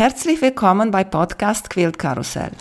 Herzlich 0.00 0.40
willkommen 0.40 0.90
bei 0.90 1.04
Podcast 1.04 1.68
Quilt 1.68 1.98
Karussell. 1.98 2.52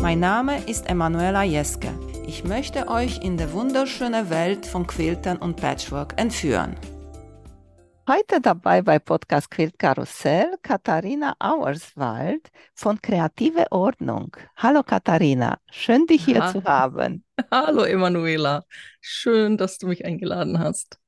Mein 0.00 0.20
Name 0.20 0.62
ist 0.68 0.88
Emanuela 0.88 1.42
Jeske. 1.42 1.88
Ich 2.28 2.44
möchte 2.44 2.86
euch 2.86 3.24
in 3.24 3.36
die 3.36 3.52
wunderschöne 3.52 4.30
Welt 4.30 4.66
von 4.66 4.86
Quiltern 4.86 5.38
und 5.38 5.56
Patchwork 5.56 6.14
entführen. 6.16 6.76
Heute 8.08 8.40
dabei 8.40 8.80
bei 8.80 9.00
Podcast 9.00 9.50
Quilt 9.50 9.80
Karussell 9.80 10.54
Katharina 10.62 11.34
Auerswald 11.40 12.52
von 12.72 13.02
Kreative 13.02 13.66
Ordnung. 13.72 14.36
Hallo 14.58 14.84
Katharina, 14.84 15.58
schön 15.72 16.06
dich 16.06 16.24
hier 16.24 16.44
ha. 16.44 16.52
zu 16.52 16.62
haben. 16.62 17.24
Hallo 17.50 17.82
Emanuela, 17.82 18.64
schön, 19.00 19.56
dass 19.56 19.78
du 19.78 19.88
mich 19.88 20.04
eingeladen 20.04 20.60
hast. 20.60 21.00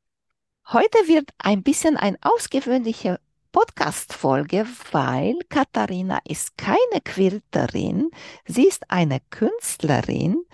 Heute 0.73 1.09
wird 1.09 1.31
ein 1.39 1.65
bisschen 1.65 1.97
eine 1.97 2.17
ausgewöhnliche 2.21 3.19
Podcast-Folge, 3.51 4.69
weil 4.93 5.35
Katharina 5.49 6.21
ist 6.25 6.57
keine 6.57 7.01
Quilterin, 7.05 8.13
sie 8.47 8.69
ist 8.69 8.89
eine 8.89 9.19
Künstlerin 9.31 10.45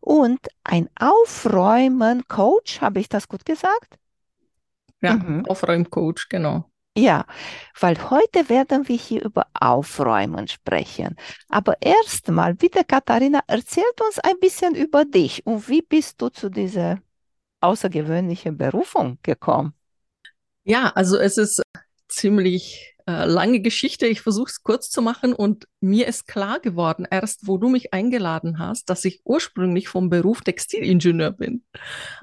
und 0.00 0.40
ein 0.64 0.88
Aufräumen-Coach, 0.98 2.80
habe 2.80 3.00
ich 3.00 3.10
das 3.10 3.28
gut 3.28 3.44
gesagt? 3.44 3.98
Ja, 5.02 5.16
mhm. 5.16 5.44
Aufräumcoach, 5.44 6.30
genau. 6.30 6.64
Ja, 6.96 7.26
weil 7.78 7.98
heute 8.08 8.48
werden 8.48 8.88
wir 8.88 8.96
hier 8.96 9.22
über 9.26 9.46
Aufräumen 9.52 10.48
sprechen. 10.48 11.16
Aber 11.50 11.76
erstmal, 11.82 12.54
bitte 12.54 12.82
Katharina, 12.82 13.40
erzählt 13.46 14.00
uns 14.00 14.18
ein 14.20 14.40
bisschen 14.40 14.74
über 14.74 15.04
dich 15.04 15.44
und 15.44 15.68
wie 15.68 15.82
bist 15.82 16.22
du 16.22 16.30
zu 16.30 16.48
dieser 16.48 16.96
außergewöhnlichen 17.60 18.56
Berufung 18.56 19.18
gekommen? 19.22 19.74
Ja, 20.64 20.90
also 20.94 21.16
es 21.16 21.36
ist 21.38 21.62
ziemlich 22.08 22.96
äh, 23.06 23.24
lange 23.24 23.60
Geschichte. 23.60 24.06
Ich 24.06 24.20
versuche 24.20 24.50
es 24.50 24.62
kurz 24.62 24.90
zu 24.90 25.00
machen 25.00 25.32
und 25.32 25.66
mir 25.80 26.08
ist 26.08 26.26
klar 26.26 26.58
geworden, 26.58 27.06
erst 27.08 27.46
wo 27.46 27.56
du 27.56 27.68
mich 27.68 27.92
eingeladen 27.94 28.58
hast, 28.58 28.90
dass 28.90 29.04
ich 29.04 29.20
ursprünglich 29.24 29.88
vom 29.88 30.10
Beruf 30.10 30.40
Textilingenieur 30.40 31.30
bin. 31.30 31.64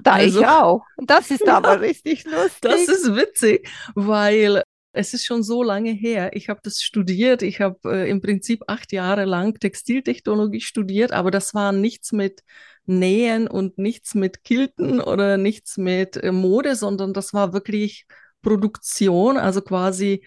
Da 0.02 0.14
also, 0.14 0.40
ich 0.40 0.46
auch. 0.46 0.84
Das 0.98 1.30
ist 1.30 1.48
aber 1.48 1.80
richtig 1.80 2.24
lustig. 2.24 2.60
Das 2.60 2.82
ist 2.88 3.14
witzig, 3.16 3.68
weil 3.94 4.62
es 4.94 5.14
ist 5.14 5.26
schon 5.26 5.42
so 5.42 5.62
lange 5.62 5.90
her. 5.90 6.30
Ich 6.34 6.48
habe 6.48 6.60
das 6.62 6.82
studiert. 6.82 7.42
Ich 7.42 7.60
habe 7.60 7.78
äh, 7.84 8.10
im 8.10 8.20
Prinzip 8.20 8.62
acht 8.68 8.92
Jahre 8.92 9.24
lang 9.24 9.58
Textiltechnologie 9.58 10.60
studiert, 10.60 11.12
aber 11.12 11.30
das 11.30 11.54
war 11.54 11.72
nichts 11.72 12.12
mit 12.12 12.42
Nähen 12.86 13.48
und 13.48 13.78
nichts 13.78 14.14
mit 14.14 14.44
Kilten 14.44 15.00
oder 15.00 15.36
nichts 15.36 15.76
mit 15.76 16.16
äh, 16.16 16.32
Mode, 16.32 16.76
sondern 16.76 17.12
das 17.12 17.34
war 17.34 17.52
wirklich 17.52 18.06
Produktion, 18.42 19.36
also 19.36 19.62
quasi 19.62 20.24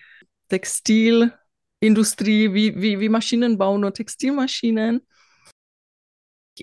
Textilindustrie, 0.49 2.53
wie, 2.53 2.81
wie, 2.81 2.99
wie 2.99 3.09
Maschinenbau, 3.09 3.77
nur 3.77 3.93
Textilmaschinen. 3.93 5.05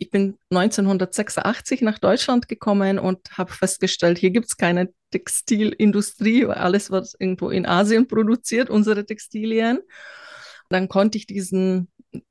Ich 0.01 0.11
bin 0.11 0.39
1986 0.51 1.83
nach 1.83 1.99
Deutschland 1.99 2.49
gekommen 2.49 2.99
und 2.99 3.19
habe 3.37 3.53
festgestellt, 3.53 4.19
hier 4.19 4.31
gibt 4.31 4.47
es 4.47 4.57
keine 4.57 4.93
Textilindustrie, 5.11 6.47
weil 6.47 6.57
alles 6.57 6.91
wird 6.91 7.15
irgendwo 7.19 7.51
in 7.51 7.67
Asien 7.67 8.07
produziert, 8.07 8.71
unsere 8.71 9.05
Textilien. 9.05 9.81
Dann 10.69 10.89
konnte 10.89 11.19
ich 11.19 11.27
diesen, 11.27 11.91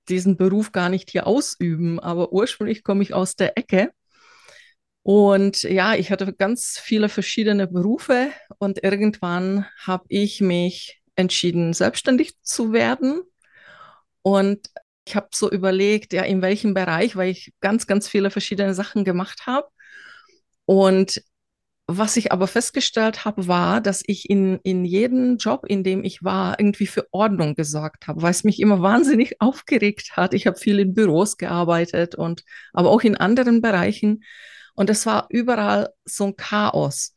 diesen 0.10 0.38
Beruf 0.38 0.72
gar 0.72 0.90
nicht 0.90 1.12
hier 1.12 1.28
ausüben, 1.28 2.00
aber 2.00 2.34
ursprünglich 2.34 2.84
komme 2.84 3.04
ich 3.04 3.14
aus 3.14 3.36
der 3.36 3.58
Ecke 3.58 3.92
und 5.04 5.64
ja, 5.64 5.96
ich 5.96 6.12
hatte 6.12 6.34
ganz 6.34 6.80
viele 6.82 7.10
verschiedene 7.10 7.68
Berufe 7.68 8.32
und 8.58 8.82
irgendwann 8.84 9.66
habe 9.78 10.06
ich 10.08 10.40
mich 10.40 11.02
entschieden, 11.16 11.74
selbstständig 11.74 12.42
zu 12.42 12.72
werden. 12.72 13.22
Und 14.22 14.70
ich 15.06 15.16
habe 15.16 15.28
so 15.34 15.52
überlegt, 15.52 16.14
ja, 16.14 16.24
in 16.24 16.42
welchem 16.42 16.74
Bereich, 16.74 17.16
weil 17.16 17.30
ich 17.30 17.54
ganz, 17.60 17.88
ganz 17.88 18.08
viele 18.08 18.30
verschiedene 18.30 18.74
Sachen 18.74 19.04
gemacht 19.04 19.46
habe. 19.48 19.68
Und 20.66 21.22
was 21.88 22.16
ich 22.16 22.32
aber 22.32 22.48
festgestellt 22.48 23.26
habe, 23.26 23.48
war, 23.48 23.82
dass 23.82 24.04
ich 24.06 24.30
in, 24.30 24.60
in 24.64 24.86
jedem 24.86 25.38
Job, 25.38 25.66
in 25.68 25.84
dem 25.84 26.04
ich 26.06 26.24
war, 26.24 26.58
irgendwie 26.58 26.88
für 26.88 27.08
Ordnung 27.12 27.56
gesorgt 27.56 28.08
habe, 28.08 28.22
weil 28.22 28.32
es 28.32 28.46
mich 28.46 28.62
immer 28.62 28.82
wahnsinnig 28.82 29.36
aufgeregt 29.42 30.16
hat. 30.16 30.34
Ich 30.34 30.48
habe 30.48 30.58
viel 30.58 30.80
in 30.80 30.94
Büros 30.94 31.38
gearbeitet 31.38 32.16
und 32.16 32.44
aber 32.72 32.90
auch 32.90 33.02
in 33.02 33.18
anderen 33.18 33.62
Bereichen. 33.62 34.24
Und 34.76 34.90
es 34.90 35.06
war 35.06 35.28
überall 35.30 35.90
so 36.06 36.28
ein 36.28 36.36
Chaos. 36.38 37.14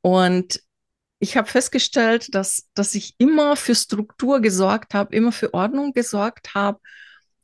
Und 0.00 0.60
ich 1.24 1.38
habe 1.38 1.48
festgestellt, 1.48 2.34
dass, 2.34 2.68
dass 2.74 2.94
ich 2.94 3.14
immer 3.16 3.56
für 3.56 3.74
Struktur 3.74 4.40
gesorgt 4.40 4.92
habe, 4.92 5.16
immer 5.16 5.32
für 5.32 5.54
Ordnung 5.54 5.94
gesorgt 5.94 6.54
habe. 6.54 6.78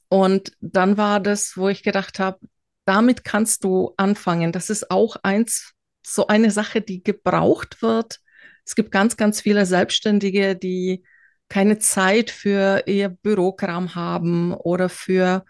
Und 0.08 0.52
dann 0.60 0.98
war 0.98 1.18
das, 1.18 1.56
wo 1.56 1.68
ich 1.68 1.82
gedacht 1.82 2.18
habe, 2.18 2.38
damit 2.84 3.24
kannst 3.24 3.64
du 3.64 3.94
anfangen. 3.96 4.52
Das 4.52 4.68
ist 4.68 4.90
auch 4.90 5.16
eins, 5.22 5.72
so 6.04 6.26
eine 6.26 6.50
Sache, 6.50 6.82
die 6.82 7.02
gebraucht 7.02 7.80
wird. 7.80 8.20
Es 8.66 8.74
gibt 8.74 8.90
ganz, 8.92 9.16
ganz 9.16 9.40
viele 9.40 9.64
Selbstständige, 9.64 10.56
die 10.56 11.02
keine 11.48 11.78
Zeit 11.78 12.30
für 12.30 12.82
ihr 12.86 13.08
Bürokram 13.08 13.94
haben 13.94 14.52
oder 14.52 14.90
für 14.90 15.44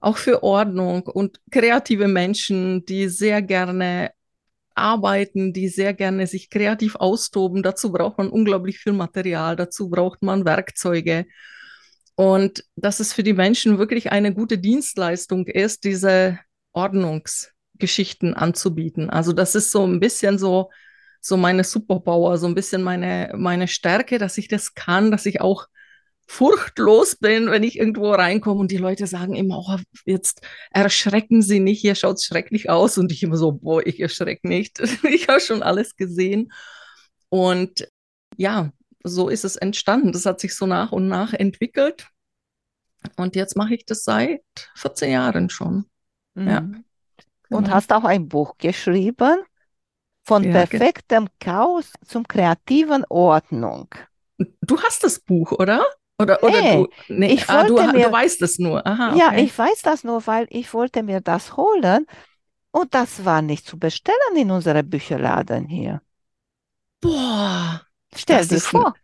auch 0.00 0.16
für 0.16 0.42
Ordnung 0.42 1.02
und 1.06 1.40
kreative 1.52 2.08
Menschen, 2.08 2.84
die 2.84 3.08
sehr 3.08 3.42
gerne 3.42 4.10
arbeiten, 4.76 5.52
die 5.52 5.68
sehr 5.68 5.94
gerne 5.94 6.26
sich 6.26 6.50
kreativ 6.50 6.96
austoben. 6.96 7.62
Dazu 7.62 7.92
braucht 7.92 8.18
man 8.18 8.28
unglaublich 8.28 8.78
viel 8.78 8.92
Material, 8.92 9.56
dazu 9.56 9.88
braucht 9.88 10.22
man 10.22 10.44
Werkzeuge. 10.44 11.26
Und 12.14 12.64
dass 12.76 13.00
es 13.00 13.12
für 13.12 13.22
die 13.22 13.34
Menschen 13.34 13.78
wirklich 13.78 14.12
eine 14.12 14.32
gute 14.32 14.58
Dienstleistung 14.58 15.46
ist, 15.46 15.84
diese 15.84 16.38
Ordnungsgeschichten 16.72 18.34
anzubieten. 18.34 19.10
Also 19.10 19.32
das 19.32 19.54
ist 19.54 19.70
so 19.70 19.86
ein 19.86 20.00
bisschen 20.00 20.38
so, 20.38 20.70
so 21.20 21.36
meine 21.36 21.64
Superpower, 21.64 22.38
so 22.38 22.46
ein 22.46 22.54
bisschen 22.54 22.82
meine, 22.82 23.32
meine 23.36 23.68
Stärke, 23.68 24.18
dass 24.18 24.38
ich 24.38 24.48
das 24.48 24.74
kann, 24.74 25.10
dass 25.10 25.26
ich 25.26 25.40
auch 25.40 25.66
furchtlos 26.26 27.16
bin, 27.16 27.50
wenn 27.50 27.62
ich 27.62 27.78
irgendwo 27.78 28.10
reinkomme 28.10 28.60
und 28.60 28.70
die 28.70 28.76
Leute 28.76 29.06
sagen 29.06 29.34
immer, 29.34 29.58
oh, 29.58 29.78
jetzt 30.04 30.42
erschrecken 30.70 31.40
Sie 31.40 31.60
nicht, 31.60 31.80
hier 31.80 31.94
schaut 31.94 32.16
es 32.16 32.24
schrecklich 32.24 32.68
aus 32.68 32.98
und 32.98 33.12
ich 33.12 33.22
immer 33.22 33.36
so, 33.36 33.52
boah, 33.52 33.86
ich 33.86 34.00
erschrecke 34.00 34.46
nicht. 34.46 34.80
ich 35.04 35.28
habe 35.28 35.40
schon 35.40 35.62
alles 35.62 35.96
gesehen. 35.96 36.52
Und 37.28 37.88
ja, 38.36 38.72
so 39.04 39.28
ist 39.28 39.44
es 39.44 39.56
entstanden. 39.56 40.12
Das 40.12 40.26
hat 40.26 40.40
sich 40.40 40.54
so 40.54 40.66
nach 40.66 40.92
und 40.92 41.08
nach 41.08 41.32
entwickelt. 41.32 42.08
Und 43.16 43.36
jetzt 43.36 43.56
mache 43.56 43.74
ich 43.74 43.86
das 43.86 44.02
seit 44.02 44.42
14 44.74 45.12
Jahren 45.12 45.48
schon. 45.48 45.86
Mhm. 46.34 46.48
Ja. 46.48 46.58
Und 47.48 47.64
genau. 47.64 47.70
hast 47.70 47.92
auch 47.92 48.04
ein 48.04 48.28
Buch 48.28 48.56
geschrieben, 48.58 49.42
von 50.24 50.42
ja, 50.42 50.50
perfektem 50.50 51.28
Chaos 51.38 51.92
zum 52.04 52.26
kreativen 52.26 53.04
Ordnung. 53.08 53.88
Du 54.60 54.80
hast 54.82 55.04
das 55.04 55.20
Buch, 55.20 55.52
oder? 55.52 55.86
Oder, 56.18 56.42
oder 56.42 56.60
nee, 56.60 56.76
du, 56.76 56.88
nee, 57.08 57.32
ich 57.34 57.48
ah, 57.48 57.64
du, 57.64 57.74
mir, 57.74 58.06
du 58.06 58.12
weißt 58.12 58.40
es 58.42 58.58
nur. 58.58 58.86
Aha, 58.86 59.10
okay. 59.10 59.18
Ja, 59.18 59.36
ich 59.36 59.56
weiß 59.56 59.82
das 59.82 60.02
nur, 60.02 60.26
weil 60.26 60.46
ich 60.50 60.72
wollte 60.72 61.02
mir 61.02 61.20
das 61.20 61.56
holen 61.56 62.06
und 62.70 62.94
das 62.94 63.24
war 63.24 63.42
nicht 63.42 63.66
zu 63.66 63.78
bestellen 63.78 64.36
in 64.36 64.50
unserer 64.50 64.82
Bücherladen 64.82 65.68
hier. 65.68 66.00
Boah. 67.00 67.82
Stell 68.14 68.46
dir 68.46 68.60
vor. 68.60 68.94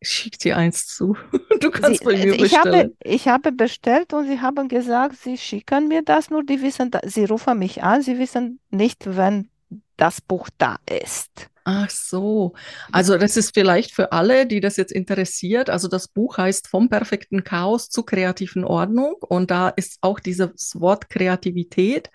Ich 0.00 0.08
schicke 0.08 0.38
dir 0.38 0.56
eins 0.56 0.86
zu. 0.86 1.16
Du 1.60 1.70
kannst 1.70 2.00
sie, 2.00 2.04
bei 2.04 2.16
mir 2.16 2.34
ich 2.34 2.40
bestellen. 2.40 2.74
Habe, 2.74 2.96
ich 3.04 3.28
habe 3.28 3.52
bestellt 3.52 4.12
und 4.14 4.26
sie 4.26 4.40
haben 4.40 4.66
gesagt, 4.68 5.16
sie 5.16 5.38
schicken 5.38 5.86
mir 5.86 6.02
das, 6.02 6.28
nur 6.28 6.42
die 6.42 6.60
wissen, 6.60 6.90
sie 7.04 7.24
rufen 7.24 7.58
mich 7.58 7.84
an, 7.84 8.02
sie 8.02 8.18
wissen 8.18 8.58
nicht, 8.70 9.16
wenn 9.16 9.48
das 9.96 10.20
Buch 10.20 10.48
da 10.58 10.76
ist. 10.90 11.51
Ach 11.64 11.90
so. 11.90 12.54
Also 12.90 13.16
das 13.18 13.36
ist 13.36 13.54
vielleicht 13.54 13.92
für 13.94 14.10
alle, 14.12 14.46
die 14.46 14.60
das 14.60 14.76
jetzt 14.76 14.92
interessiert. 14.92 15.70
Also 15.70 15.86
das 15.86 16.08
Buch 16.08 16.36
heißt 16.38 16.66
Vom 16.68 16.88
perfekten 16.88 17.44
Chaos 17.44 17.88
zur 17.88 18.04
kreativen 18.04 18.64
Ordnung. 18.64 19.14
Und 19.20 19.50
da 19.50 19.68
ist 19.68 19.98
auch 20.00 20.18
dieses 20.18 20.80
Wort 20.80 21.08
Kreativität, 21.08 22.10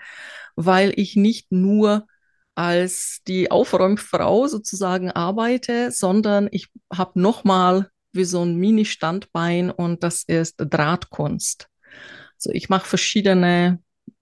weil 0.55 0.91
ich 0.97 1.15
nicht 1.15 1.51
nur 1.51 2.07
als 2.55 3.21
die 3.27 3.51
Aufräumfrau 3.51 4.47
sozusagen 4.47 5.11
arbeite, 5.11 5.91
sondern 5.91 6.49
ich 6.51 6.67
habe 6.91 7.19
nochmal 7.21 7.89
wie 8.11 8.25
so 8.25 8.43
ein 8.43 8.55
Mini-Standbein 8.55 9.69
und 9.71 10.03
das 10.03 10.23
ist 10.23 10.55
Drahtkunst. 10.57 11.69
Also 12.35 12.51
ich 12.51 12.67
mache 12.69 12.87
verschiedene 12.87 13.79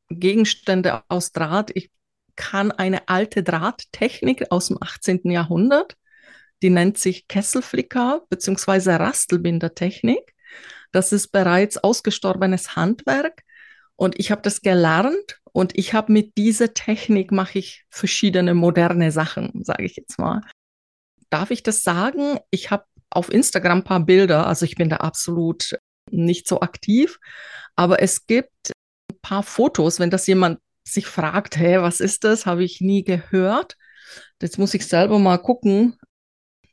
Gegenstände 0.10 1.02
aus 1.08 1.32
Draht. 1.32 1.72
Ich 1.76 1.90
kann 2.36 2.72
eine 2.72 3.08
alte 3.08 3.44
Drahttechnik 3.44 4.52
aus 4.52 4.68
dem 4.68 4.78
18. 4.82 5.30
Jahrhundert, 5.32 5.96
die 6.62 6.70
nennt 6.70 6.98
sich 6.98 7.28
Kesselflicker 7.28 8.26
bzw. 8.30 8.96
Rastelbindertechnik. 8.96 10.34
Das 10.92 11.12
ist 11.12 11.30
bereits 11.30 11.78
ausgestorbenes 11.78 12.76
Handwerk 12.76 13.44
und 13.96 14.20
ich 14.20 14.32
habe 14.32 14.42
das 14.42 14.62
gelernt 14.62 15.40
und 15.52 15.78
ich 15.78 15.94
habe 15.94 16.12
mit 16.12 16.38
dieser 16.38 16.74
Technik 16.74 17.32
mache 17.32 17.60
ich 17.60 17.86
verschiedene 17.90 18.54
moderne 18.54 19.12
Sachen, 19.12 19.64
sage 19.64 19.86
ich 19.86 19.96
jetzt 19.96 20.20
mal. 20.20 20.42
darf 21.30 21.52
ich 21.52 21.64
das 21.64 21.82
sagen? 21.82 22.40
Ich 22.50 22.72
habe 22.72 22.86
auf 23.10 23.32
Instagram 23.32 23.80
ein 23.80 23.84
paar 23.84 24.00
Bilder, 24.02 24.48
also 24.48 24.66
ich 24.66 24.76
bin 24.76 24.90
da 24.90 24.98
absolut 24.98 25.78
nicht 26.12 26.48
so 26.48 26.62
aktiv, 26.62 27.20
aber 27.76 28.02
es 28.02 28.28
gibt 28.28 28.72
ein 29.12 29.20
paar 29.22 29.44
Fotos, 29.44 30.00
wenn 30.00 30.10
das 30.10 30.28
jemand 30.28 30.60
sich 30.88 31.08
fragt, 31.08 31.58
hey, 31.58 31.82
was 31.82 32.00
ist 32.00 32.24
das? 32.24 32.46
Habe 32.46 32.64
ich 32.64 32.82
nie 32.82 33.04
gehört. 33.04 33.76
Jetzt 34.42 34.58
muss 34.58 34.74
ich 34.74 34.86
selber 34.88 35.20
mal 35.20 35.38
gucken, 35.38 35.98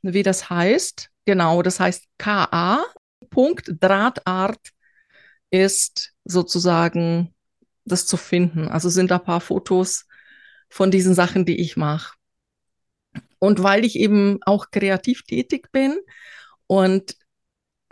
wie 0.02 0.22
das 0.22 0.50
heißt. 0.50 1.10
Genau, 1.24 1.62
das 1.62 1.80
heißt 1.80 2.04
KA. 2.18 2.84
Punkt 3.30 3.72
Drahtart 3.80 4.60
ist 5.50 6.12
sozusagen 6.24 7.34
das 7.84 8.06
zu 8.06 8.16
finden. 8.16 8.68
Also 8.68 8.88
sind 8.88 9.10
da 9.10 9.16
ein 9.16 9.24
paar 9.24 9.40
Fotos 9.40 10.06
von 10.68 10.90
diesen 10.90 11.14
Sachen, 11.14 11.44
die 11.44 11.60
ich 11.60 11.76
mache. 11.76 12.14
Und 13.38 13.62
weil 13.62 13.84
ich 13.84 13.98
eben 13.98 14.38
auch 14.42 14.70
kreativ 14.70 15.22
tätig 15.22 15.70
bin 15.72 15.98
und 16.66 17.16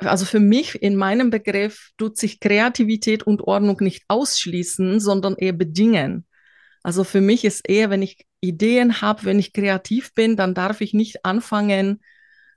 also 0.01 0.25
für 0.25 0.41
mich 0.41 0.81
in 0.83 0.97
meinem 0.97 1.31
Begriff 1.31 1.91
tut 1.97 2.17
sich 2.17 2.41
Kreativität 2.41 3.23
und 3.23 3.43
Ordnung 3.43 3.79
nicht 3.81 4.05
ausschließen, 4.09 5.01
sondern 5.01 5.37
eher 5.37 5.53
bedingen. 5.53 6.27
Also 6.83 7.05
für 7.05 7.21
mich 7.21 7.45
ist 7.45 7.69
eher, 7.69 7.91
wenn 7.91 8.03
ich 8.03 8.27
Ideen 8.41 9.03
habe, 9.03 9.25
wenn 9.25 9.39
ich 9.39 9.53
kreativ 9.53 10.15
bin, 10.15 10.37
dann 10.37 10.55
darf 10.55 10.81
ich 10.81 10.95
nicht 10.95 11.25
anfangen, 11.25 12.01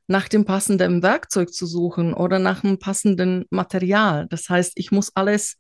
nach 0.07 0.27
dem 0.27 0.45
passenden 0.45 1.01
Werkzeug 1.01 1.53
zu 1.53 1.65
suchen 1.65 2.13
oder 2.13 2.39
nach 2.39 2.63
einem 2.63 2.79
passenden 2.79 3.45
Material. 3.49 4.27
Das 4.29 4.49
heißt, 4.49 4.73
ich 4.75 4.91
muss 4.91 5.15
alles 5.15 5.57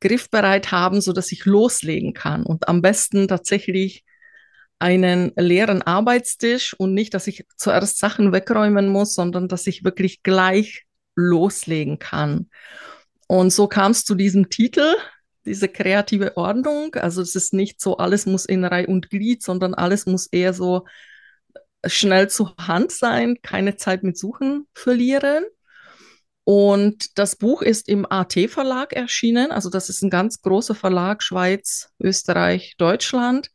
griffbereit 0.00 0.72
haben, 0.72 1.00
so 1.00 1.12
dass 1.12 1.32
ich 1.32 1.44
loslegen 1.44 2.14
kann 2.14 2.44
und 2.44 2.68
am 2.68 2.82
besten 2.82 3.28
tatsächlich 3.28 4.04
einen 4.78 5.32
leeren 5.36 5.82
Arbeitstisch 5.82 6.74
und 6.78 6.94
nicht, 6.94 7.12
dass 7.12 7.26
ich 7.26 7.44
zuerst 7.56 7.98
Sachen 7.98 8.32
wegräumen 8.32 8.88
muss, 8.88 9.14
sondern 9.14 9.46
dass 9.46 9.66
ich 9.66 9.84
wirklich 9.84 10.22
gleich 10.22 10.86
loslegen 11.14 11.98
kann. 11.98 12.50
Und 13.26 13.52
so 13.52 13.68
kam 13.68 13.92
es 13.92 14.04
zu 14.04 14.14
diesem 14.14 14.50
Titel, 14.50 14.96
diese 15.44 15.68
kreative 15.68 16.36
Ordnung. 16.36 16.94
Also 16.96 17.22
es 17.22 17.34
ist 17.34 17.52
nicht 17.52 17.80
so, 17.80 17.96
alles 17.96 18.26
muss 18.26 18.44
in 18.44 18.64
Reihe 18.64 18.86
und 18.86 19.10
Glied, 19.10 19.42
sondern 19.42 19.74
alles 19.74 20.06
muss 20.06 20.26
eher 20.26 20.52
so 20.52 20.86
schnell 21.86 22.28
zur 22.28 22.54
Hand 22.58 22.92
sein, 22.92 23.38
keine 23.42 23.76
Zeit 23.76 24.02
mit 24.02 24.18
Suchen 24.18 24.66
verlieren. 24.74 25.44
Und 26.44 27.18
das 27.18 27.36
Buch 27.36 27.62
ist 27.62 27.88
im 27.88 28.10
AT-Verlag 28.10 28.92
erschienen. 28.92 29.52
Also 29.52 29.70
das 29.70 29.88
ist 29.88 30.02
ein 30.02 30.10
ganz 30.10 30.42
großer 30.42 30.74
Verlag, 30.74 31.22
Schweiz, 31.22 31.90
Österreich, 32.00 32.74
Deutschland. 32.76 33.50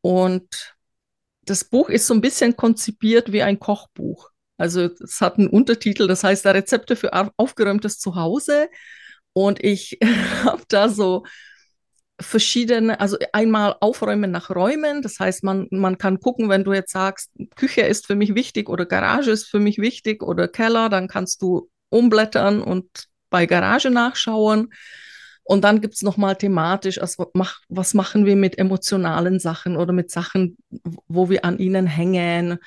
Und 0.00 0.74
das 1.42 1.64
Buch 1.64 1.90
ist 1.90 2.06
so 2.06 2.14
ein 2.14 2.20
bisschen 2.20 2.56
konzipiert 2.56 3.32
wie 3.32 3.42
ein 3.42 3.58
Kochbuch. 3.58 4.30
Also 4.56 4.88
es 5.02 5.20
hat 5.20 5.38
einen 5.38 5.48
Untertitel, 5.48 6.06
das 6.06 6.24
heißt 6.24 6.46
Rezepte 6.46 6.96
für 6.96 7.10
aufgeräumtes 7.36 7.98
Zuhause. 7.98 8.68
Und 9.32 9.62
ich 9.62 9.98
habe 10.44 10.62
da 10.68 10.88
so 10.88 11.24
verschiedene, 12.20 13.00
also 13.00 13.16
einmal 13.32 13.76
aufräumen 13.80 14.30
nach 14.30 14.50
Räumen. 14.50 15.02
Das 15.02 15.18
heißt, 15.18 15.42
man, 15.42 15.66
man 15.70 15.98
kann 15.98 16.20
gucken, 16.20 16.48
wenn 16.48 16.64
du 16.64 16.72
jetzt 16.72 16.92
sagst, 16.92 17.30
Küche 17.56 17.82
ist 17.82 18.06
für 18.06 18.14
mich 18.14 18.34
wichtig 18.34 18.68
oder 18.68 18.86
Garage 18.86 19.30
ist 19.30 19.46
für 19.48 19.58
mich 19.58 19.78
wichtig 19.78 20.22
oder 20.22 20.46
Keller, 20.46 20.88
dann 20.88 21.08
kannst 21.08 21.42
du 21.42 21.68
umblättern 21.90 22.62
und 22.62 22.86
bei 23.30 23.46
Garage 23.46 23.90
nachschauen. 23.90 24.72
Und 25.42 25.62
dann 25.62 25.80
gibt 25.80 25.94
es 25.94 26.02
nochmal 26.02 26.36
thematisch, 26.36 26.98
also 27.00 27.30
mach, 27.34 27.60
was 27.68 27.92
machen 27.92 28.24
wir 28.24 28.36
mit 28.36 28.58
emotionalen 28.58 29.40
Sachen 29.40 29.76
oder 29.76 29.92
mit 29.92 30.10
Sachen, 30.10 30.56
wo 31.06 31.28
wir 31.28 31.44
an 31.44 31.58
ihnen 31.58 31.86
hängen 31.86 32.58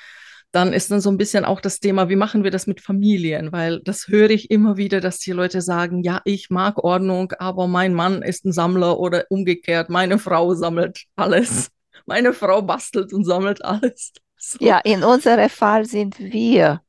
dann 0.57 0.73
ist 0.73 0.89
dann 0.89 1.01
so 1.01 1.11
ein 1.11 1.17
bisschen 1.17 1.45
auch 1.45 1.61
das 1.61 1.79
Thema, 1.79 2.09
wie 2.09 2.15
machen 2.15 2.43
wir 2.43 2.49
das 2.49 2.65
mit 2.65 2.81
Familien? 2.81 3.51
Weil 3.51 3.79
das 3.81 4.07
höre 4.07 4.31
ich 4.31 4.49
immer 4.49 4.75
wieder, 4.75 5.01
dass 5.01 5.19
die 5.19 5.31
Leute 5.31 5.61
sagen, 5.61 6.01
ja, 6.01 6.19
ich 6.25 6.49
mag 6.49 6.83
Ordnung, 6.83 7.31
aber 7.37 7.67
mein 7.67 7.93
Mann 7.93 8.23
ist 8.23 8.43
ein 8.43 8.51
Sammler 8.51 8.97
oder 8.97 9.25
umgekehrt, 9.29 9.91
meine 9.91 10.17
Frau 10.17 10.55
sammelt 10.55 11.03
alles. 11.15 11.69
Meine 12.07 12.33
Frau 12.33 12.63
bastelt 12.63 13.13
und 13.13 13.23
sammelt 13.23 13.63
alles. 13.63 14.13
So. 14.39 14.59
Ja, 14.63 14.77
in 14.77 15.03
unserem 15.03 15.49
Fall 15.49 15.85
sind 15.85 16.19
wir 16.19 16.81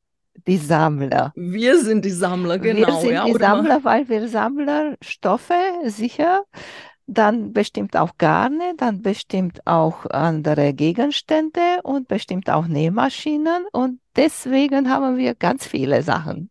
die 0.47 0.59
Sammler. 0.59 1.33
Wir 1.35 1.79
sind 1.83 2.05
die 2.05 2.11
Sammler, 2.11 2.59
genau. 2.59 2.87
Wir 2.89 3.01
sind 3.01 3.13
ja, 3.13 3.25
die 3.25 3.33
Sammler, 3.33 3.83
weil 3.83 4.07
wir 4.07 4.29
Sammler 4.29 4.97
Stoffe 5.01 5.55
sicher 5.87 6.45
dann 7.09 7.53
bestimmt 7.53 7.97
auch 7.97 8.19
Garne, 8.19 8.75
dann 8.77 9.03
bestimmt 9.03 9.67
auch 9.67 10.05
andere 10.07 10.75
Gegenstände 10.75 11.81
und 11.83 12.07
bestimmt 12.07 12.51
auch 12.51 12.67
Nähmaschinen 12.67 13.65
und 13.73 13.99
deswegen 14.15 14.91
haben 14.91 15.17
wir 15.17 15.35
ganz 15.35 15.67
viele 15.67 16.03
Sachen. 16.03 16.51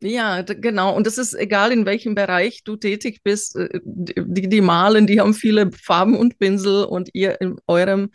Ja, 0.00 0.42
genau. 0.42 0.94
Und 0.94 1.06
das 1.06 1.18
ist 1.18 1.34
egal, 1.34 1.72
in 1.72 1.84
welchem 1.84 2.14
Bereich 2.14 2.62
du 2.62 2.76
tätig 2.76 3.22
bist. 3.24 3.56
Äh, 3.56 3.80
die, 3.84 4.48
die 4.48 4.60
malen, 4.60 5.08
die 5.08 5.20
haben 5.20 5.34
viele 5.34 5.72
Farben 5.72 6.16
und 6.16 6.38
Pinsel 6.38 6.84
und 6.84 7.10
ihr 7.14 7.40
in 7.40 7.56
eurem 7.66 8.10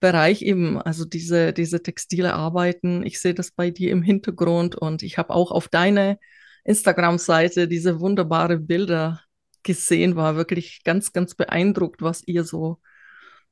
Bereich 0.00 0.42
eben, 0.42 0.80
also 0.82 1.06
diese, 1.06 1.54
diese 1.54 1.82
textile 1.82 2.34
Arbeiten. 2.34 3.06
Ich 3.06 3.20
sehe 3.20 3.32
das 3.32 3.52
bei 3.52 3.70
dir 3.70 3.90
im 3.90 4.02
Hintergrund 4.02 4.76
und 4.76 5.02
ich 5.02 5.16
habe 5.16 5.30
auch 5.32 5.50
auf 5.50 5.68
deine 5.68 6.18
Instagram-Seite 6.64 7.68
diese 7.68 8.00
wunderbare 8.00 8.58
Bilder 8.58 9.23
gesehen, 9.64 10.16
war 10.16 10.36
wirklich 10.36 10.82
ganz, 10.84 11.12
ganz 11.12 11.34
beeindruckt, 11.34 12.02
was 12.02 12.22
ihr 12.26 12.44
so 12.44 12.80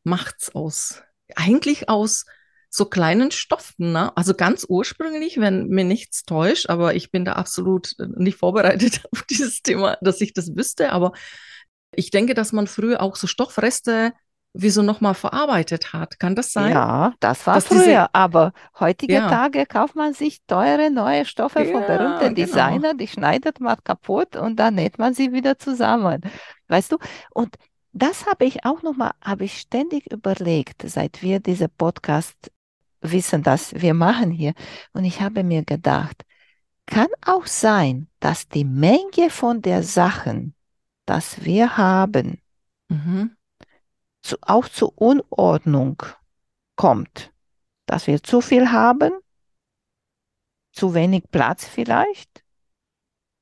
macht 0.04 0.54
aus, 0.54 1.02
eigentlich 1.34 1.88
aus 1.88 2.24
so 2.68 2.86
kleinen 2.86 3.30
Stoffen. 3.30 3.92
Ne? 3.92 4.16
Also 4.16 4.34
ganz 4.34 4.64
ursprünglich, 4.68 5.38
wenn 5.38 5.68
mir 5.68 5.84
nichts 5.84 6.22
täuscht, 6.22 6.70
aber 6.70 6.94
ich 6.94 7.10
bin 7.10 7.24
da 7.24 7.34
absolut 7.34 7.94
nicht 8.16 8.38
vorbereitet 8.38 9.02
auf 9.12 9.22
dieses 9.24 9.62
Thema, 9.62 9.98
dass 10.00 10.20
ich 10.20 10.32
das 10.32 10.56
wüsste. 10.56 10.92
Aber 10.92 11.12
ich 11.94 12.10
denke, 12.10 12.34
dass 12.34 12.52
man 12.52 12.66
früher 12.66 13.02
auch 13.02 13.16
so 13.16 13.26
Stoffreste 13.26 14.12
wie 14.54 14.70
so 14.70 14.82
nochmal 14.82 15.14
verarbeitet 15.14 15.92
hat. 15.92 16.18
Kann 16.18 16.34
das 16.34 16.52
sein? 16.52 16.72
Ja, 16.72 17.14
das 17.20 17.46
war 17.46 17.60
früher, 17.60 17.84
diese... 17.84 18.14
aber 18.14 18.52
heutige 18.78 19.14
ja. 19.14 19.28
Tage 19.28 19.66
kauft 19.66 19.96
man 19.96 20.12
sich 20.12 20.44
teure 20.46 20.90
neue 20.90 21.24
Stoffe 21.24 21.62
ja, 21.62 21.72
von 21.72 21.86
berühmten 21.86 22.34
genau. 22.34 22.34
Designern, 22.34 22.98
die 22.98 23.08
schneidet 23.08 23.60
man 23.60 23.78
kaputt 23.82 24.36
und 24.36 24.56
dann 24.56 24.74
näht 24.74 24.98
man 24.98 25.14
sie 25.14 25.32
wieder 25.32 25.58
zusammen. 25.58 26.20
Weißt 26.68 26.92
du? 26.92 26.98
Und 27.32 27.56
das 27.92 28.26
habe 28.26 28.44
ich 28.44 28.64
auch 28.64 28.82
nochmal, 28.82 29.12
habe 29.22 29.44
ich 29.44 29.58
ständig 29.58 30.10
überlegt, 30.12 30.82
seit 30.84 31.22
wir 31.22 31.40
diese 31.40 31.68
Podcast 31.68 32.50
wissen, 33.00 33.42
dass 33.42 33.74
wir 33.74 33.94
machen 33.94 34.30
hier. 34.30 34.52
Und 34.92 35.04
ich 35.04 35.20
habe 35.20 35.44
mir 35.44 35.64
gedacht, 35.64 36.22
kann 36.86 37.08
auch 37.24 37.46
sein, 37.46 38.08
dass 38.20 38.48
die 38.48 38.64
Menge 38.64 39.30
von 39.30 39.62
der 39.62 39.82
Sachen, 39.82 40.54
das 41.06 41.44
wir 41.44 41.76
haben, 41.76 42.40
mhm 42.88 43.36
zu, 44.22 44.36
auch 44.40 44.68
zu 44.68 44.88
Unordnung 44.88 46.02
kommt. 46.76 47.32
Dass 47.86 48.06
wir 48.06 48.22
zu 48.22 48.40
viel 48.40 48.70
haben, 48.70 49.12
zu 50.72 50.94
wenig 50.94 51.24
Platz 51.30 51.66
vielleicht. 51.66 52.44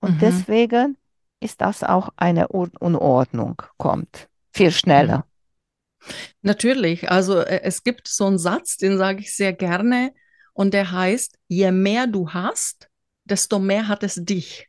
Und 0.01 0.17
mhm. 0.17 0.19
deswegen 0.19 0.99
ist 1.41 1.61
das 1.61 1.83
auch 1.83 2.11
eine 2.17 2.49
Unordnung 2.49 3.63
kommt. 3.77 4.29
Viel 4.53 4.73
schneller. 4.73 5.19
Mhm. 5.19 6.15
Natürlich. 6.43 7.11
Also 7.11 7.41
äh, 7.41 7.61
es 7.63 7.83
gibt 7.83 8.09
so 8.09 8.27
einen 8.27 8.39
Satz, 8.39 8.77
den 8.77 8.99
sage 8.99 9.21
ich 9.21 9.35
sehr 9.35 9.53
gerne. 9.53 10.15
Und 10.53 10.75
der 10.75 10.91
heißt, 10.91 11.39
je 11.49 11.71
mehr 11.71 12.07
du 12.07 12.31
hast, 12.31 12.91
desto 13.25 13.59
mehr 13.59 13.89
hat 13.89 14.03
es 14.03 14.17
dich. 14.17 14.69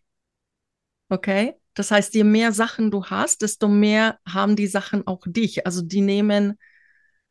Okay? 1.10 1.56
Das 1.74 1.92
heißt, 1.92 2.14
je 2.14 2.24
mehr 2.24 2.52
Sachen 2.52 2.92
du 2.92 3.06
hast, 3.06 3.42
desto 3.42 3.68
mehr 3.68 4.20
haben 4.28 4.56
die 4.56 4.68
Sachen 4.68 5.08
auch 5.08 5.24
dich. 5.26 5.66
Also 5.66 5.82
die 5.82 6.02
nehmen 6.02 6.58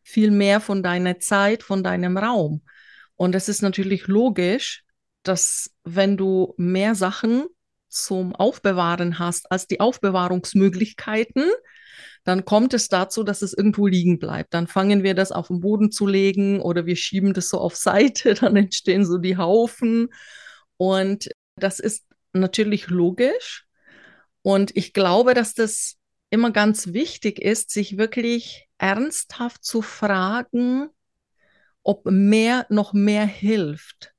viel 0.02 0.30
mehr 0.30 0.60
von 0.60 0.82
deiner 0.82 1.18
Zeit, 1.18 1.62
von 1.62 1.84
deinem 1.84 2.16
Raum. 2.16 2.62
Und 3.16 3.34
es 3.34 3.48
ist 3.48 3.60
natürlich 3.62 4.06
logisch, 4.06 4.84
dass 5.22 5.70
wenn 5.84 6.16
du 6.16 6.54
mehr 6.56 6.94
Sachen 6.94 7.44
zum 7.88 8.34
Aufbewahren 8.34 9.18
hast 9.18 9.50
als 9.50 9.66
die 9.66 9.80
Aufbewahrungsmöglichkeiten, 9.80 11.44
dann 12.24 12.44
kommt 12.44 12.74
es 12.74 12.88
dazu, 12.88 13.22
dass 13.22 13.42
es 13.42 13.52
irgendwo 13.52 13.86
liegen 13.86 14.18
bleibt. 14.18 14.54
Dann 14.54 14.66
fangen 14.66 15.02
wir 15.02 15.14
das 15.14 15.32
auf 15.32 15.48
den 15.48 15.60
Boden 15.60 15.90
zu 15.90 16.06
legen 16.06 16.60
oder 16.60 16.86
wir 16.86 16.96
schieben 16.96 17.34
das 17.34 17.48
so 17.48 17.58
auf 17.58 17.76
Seite, 17.76 18.34
dann 18.40 18.56
entstehen 18.56 19.04
so 19.04 19.18
die 19.18 19.36
Haufen. 19.36 20.08
Und 20.76 21.28
das 21.56 21.78
ist 21.78 22.06
natürlich 22.32 22.88
logisch, 22.88 23.66
und 24.42 24.76
ich 24.76 24.92
glaube, 24.92 25.34
dass 25.34 25.54
das 25.54 25.96
immer 26.30 26.50
ganz 26.50 26.92
wichtig 26.92 27.40
ist, 27.40 27.70
sich 27.70 27.98
wirklich 27.98 28.68
ernsthaft 28.78 29.64
zu 29.64 29.82
fragen, 29.82 30.88
ob 31.82 32.04
mehr 32.06 32.66
noch 32.68 32.92
mehr 32.92 33.26
hilft 33.26 34.14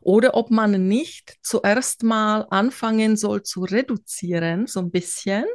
oder 0.00 0.34
ob 0.34 0.50
man 0.50 0.86
nicht 0.86 1.36
zuerst 1.42 2.02
mal 2.02 2.46
anfangen 2.50 3.16
soll 3.16 3.42
zu 3.42 3.64
reduzieren, 3.64 4.66
so 4.66 4.80
ein 4.80 4.90
bisschen. 4.90 5.46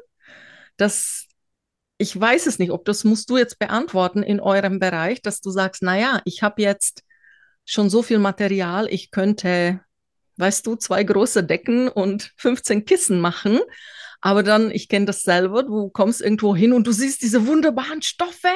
Das, 0.77 1.27
ich 1.97 2.19
weiß 2.19 2.47
es 2.47 2.57
nicht, 2.57 2.71
ob 2.71 2.85
das 2.85 3.03
musst 3.03 3.29
du 3.29 3.37
jetzt 3.37 3.59
beantworten 3.59 4.23
in 4.23 4.39
eurem 4.39 4.79
Bereich, 4.79 5.21
dass 5.21 5.41
du 5.41 5.51
sagst, 5.51 5.83
naja, 5.83 6.21
ich 6.25 6.41
habe 6.41 6.61
jetzt 6.61 7.03
schon 7.65 7.89
so 7.89 8.01
viel 8.01 8.17
Material, 8.17 8.87
ich 8.89 9.11
könnte, 9.11 9.81
weißt 10.37 10.65
du, 10.65 10.75
zwei 10.75 11.03
große 11.03 11.43
Decken 11.43 11.87
und 11.87 12.33
15 12.37 12.85
Kissen 12.85 13.21
machen. 13.21 13.59
Aber 14.21 14.43
dann, 14.43 14.71
ich 14.71 14.89
kenne 14.89 15.05
das 15.05 15.23
selber, 15.23 15.63
du 15.63 15.89
kommst 15.89 16.21
irgendwo 16.21 16.55
hin 16.55 16.73
und 16.73 16.85
du 16.87 16.91
siehst 16.91 17.21
diese 17.21 17.47
wunderbaren 17.47 18.01
Stoffe 18.01 18.49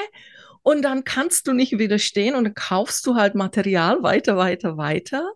und 0.61 0.81
dann 0.81 1.03
kannst 1.03 1.47
du 1.47 1.53
nicht 1.53 1.77
widerstehen 1.77 2.35
und 2.35 2.45
dann 2.45 2.53
kaufst 2.53 3.05
du 3.05 3.15
halt 3.15 3.35
Material 3.35 4.03
weiter, 4.03 4.37
weiter, 4.37 4.77
weiter. 4.77 5.31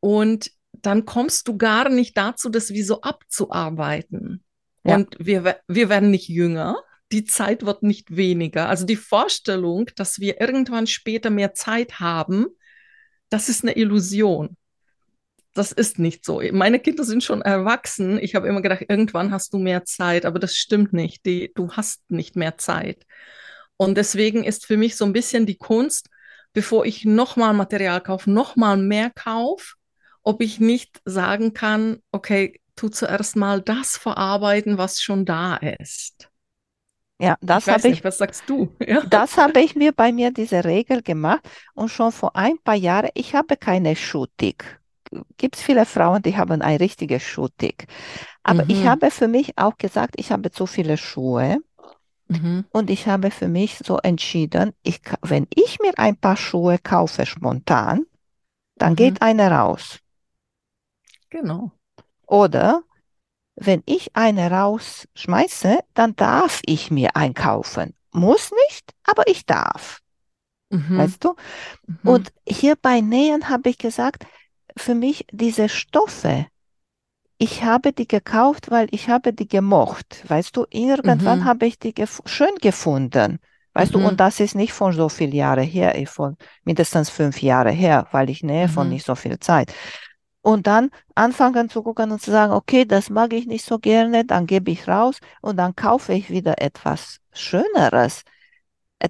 Und 0.00 0.50
dann 0.72 1.04
kommst 1.04 1.48
du 1.48 1.56
gar 1.56 1.88
nicht 1.88 2.16
dazu, 2.16 2.48
das 2.48 2.70
wie 2.70 2.82
so 2.82 3.00
abzuarbeiten. 3.00 4.44
Ja. 4.84 4.96
Und 4.96 5.16
wir, 5.18 5.58
wir 5.66 5.88
werden 5.88 6.10
nicht 6.10 6.28
jünger, 6.28 6.76
die 7.12 7.24
Zeit 7.24 7.64
wird 7.64 7.82
nicht 7.82 8.16
weniger. 8.16 8.68
Also 8.68 8.84
die 8.84 8.96
Vorstellung, 8.96 9.90
dass 9.96 10.20
wir 10.20 10.40
irgendwann 10.40 10.86
später 10.86 11.30
mehr 11.30 11.54
Zeit 11.54 12.00
haben, 12.00 12.46
das 13.28 13.48
ist 13.48 13.64
eine 13.64 13.76
Illusion. 13.76 14.56
Das 15.56 15.72
ist 15.72 15.98
nicht 15.98 16.24
so. 16.24 16.42
Meine 16.52 16.78
Kinder 16.78 17.02
sind 17.02 17.24
schon 17.24 17.40
erwachsen. 17.40 18.18
Ich 18.20 18.34
habe 18.34 18.46
immer 18.46 18.60
gedacht, 18.60 18.84
irgendwann 18.88 19.32
hast 19.32 19.54
du 19.54 19.58
mehr 19.58 19.84
Zeit, 19.86 20.26
aber 20.26 20.38
das 20.38 20.54
stimmt 20.54 20.92
nicht. 20.92 21.24
Die, 21.24 21.50
du 21.54 21.72
hast 21.72 22.02
nicht 22.10 22.36
mehr 22.36 22.58
Zeit. 22.58 23.06
Und 23.78 23.96
deswegen 23.96 24.44
ist 24.44 24.66
für 24.66 24.76
mich 24.76 24.96
so 24.96 25.06
ein 25.06 25.14
bisschen 25.14 25.46
die 25.46 25.56
Kunst, 25.56 26.10
bevor 26.52 26.84
ich 26.84 27.06
nochmal 27.06 27.54
Material 27.54 28.02
kaufe, 28.02 28.30
nochmal 28.30 28.76
mehr 28.76 29.10
kaufe, 29.10 29.74
ob 30.22 30.42
ich 30.42 30.60
nicht 30.60 31.00
sagen 31.06 31.54
kann, 31.54 32.02
okay, 32.12 32.60
tu 32.74 32.90
zuerst 32.90 33.34
mal 33.36 33.62
das 33.62 33.96
verarbeiten, 33.96 34.76
was 34.76 35.00
schon 35.00 35.24
da 35.24 35.56
ist. 35.56 36.28
Ja, 37.18 37.36
das 37.40 37.66
habe 37.66 37.88
ich. 37.88 38.04
Was 38.04 38.18
sagst 38.18 38.44
du? 38.46 38.76
Ja. 38.86 39.02
Das 39.06 39.38
habe 39.38 39.60
ich 39.60 39.74
mir 39.74 39.92
bei 39.92 40.12
mir 40.12 40.32
diese 40.32 40.64
Regel 40.64 41.02
gemacht 41.02 41.48
und 41.74 41.88
schon 41.88 42.12
vor 42.12 42.36
ein 42.36 42.58
paar 42.62 42.74
Jahren. 42.74 43.08
Ich 43.14 43.34
habe 43.34 43.56
keine 43.56 43.96
Schuhtick. 43.96 44.78
Gibt 45.36 45.56
es 45.56 45.62
viele 45.62 45.86
Frauen, 45.86 46.22
die 46.22 46.36
haben 46.36 46.62
ein 46.62 46.76
richtiges 46.76 47.22
Schuhtick. 47.22 47.86
Aber 48.42 48.64
mhm. 48.64 48.70
ich 48.70 48.86
habe 48.86 49.10
für 49.10 49.28
mich 49.28 49.58
auch 49.58 49.76
gesagt, 49.76 50.14
ich 50.18 50.32
habe 50.32 50.50
zu 50.50 50.66
viele 50.66 50.96
Schuhe. 50.96 51.58
Mhm. 52.28 52.64
Und 52.70 52.90
ich 52.90 53.06
habe 53.06 53.30
für 53.30 53.48
mich 53.48 53.78
so 53.78 53.98
entschieden, 53.98 54.72
ich, 54.82 55.00
wenn 55.22 55.46
ich 55.54 55.78
mir 55.80 55.92
ein 55.96 56.16
paar 56.16 56.36
Schuhe 56.36 56.78
kaufe 56.78 57.24
spontan, 57.24 58.04
dann 58.76 58.92
mhm. 58.92 58.96
geht 58.96 59.22
eine 59.22 59.50
raus. 59.50 60.00
Genau. 61.30 61.72
Oder 62.26 62.82
wenn 63.54 63.82
ich 63.86 64.14
eine 64.14 64.50
rausschmeiße, 64.50 65.78
dann 65.94 66.14
darf 66.16 66.60
ich 66.66 66.90
mir 66.90 67.16
einkaufen. 67.16 67.94
Muss 68.12 68.50
nicht, 68.68 68.92
aber 69.04 69.26
ich 69.28 69.46
darf. 69.46 70.00
Mhm. 70.70 70.98
Weißt 70.98 71.24
du? 71.24 71.36
Mhm. 71.86 71.98
Und 72.02 72.32
hier 72.46 72.76
bei 72.76 73.00
Nähen 73.00 73.48
habe 73.48 73.70
ich 73.70 73.78
gesagt, 73.78 74.26
für 74.76 74.94
mich 74.94 75.26
diese 75.32 75.68
Stoffe, 75.68 76.46
ich 77.38 77.64
habe 77.64 77.92
die 77.92 78.08
gekauft, 78.08 78.70
weil 78.70 78.88
ich 78.90 79.08
habe 79.08 79.32
die 79.32 79.48
gemocht. 79.48 80.24
Weißt 80.26 80.56
du, 80.56 80.66
irgendwann 80.70 81.40
mhm. 81.40 81.44
habe 81.44 81.66
ich 81.66 81.78
die 81.78 81.92
gef 81.92 82.22
schön 82.24 82.54
gefunden. 82.60 83.38
Weißt 83.74 83.94
du, 83.94 83.98
und 83.98 84.12
mhm. 84.12 84.16
das 84.16 84.40
ist 84.40 84.54
nicht 84.54 84.72
von 84.72 84.92
so 84.92 85.10
viel 85.10 85.34
Jahre 85.34 85.60
her, 85.60 85.94
von 86.06 86.36
mindestens 86.64 87.10
fünf 87.10 87.42
Jahre 87.42 87.70
her, 87.70 88.06
weil 88.10 88.30
ich 88.30 88.42
nähe 88.42 88.68
von 88.68 88.86
mhm. 88.86 88.94
nicht 88.94 89.04
so 89.04 89.14
viel 89.14 89.38
Zeit 89.38 89.70
und 90.46 90.68
dann 90.68 90.90
anfangen 91.16 91.68
zu 91.68 91.82
gucken 91.82 92.12
und 92.12 92.22
zu 92.22 92.30
sagen, 92.30 92.52
okay, 92.52 92.84
das 92.84 93.10
mag 93.10 93.32
ich 93.32 93.48
nicht 93.48 93.64
so 93.64 93.80
gerne, 93.80 94.24
dann 94.24 94.46
gebe 94.46 94.70
ich 94.70 94.86
raus 94.86 95.18
und 95.40 95.56
dann 95.56 95.74
kaufe 95.74 96.12
ich 96.12 96.30
wieder 96.30 96.62
etwas 96.62 97.18
Schöneres. 97.32 98.22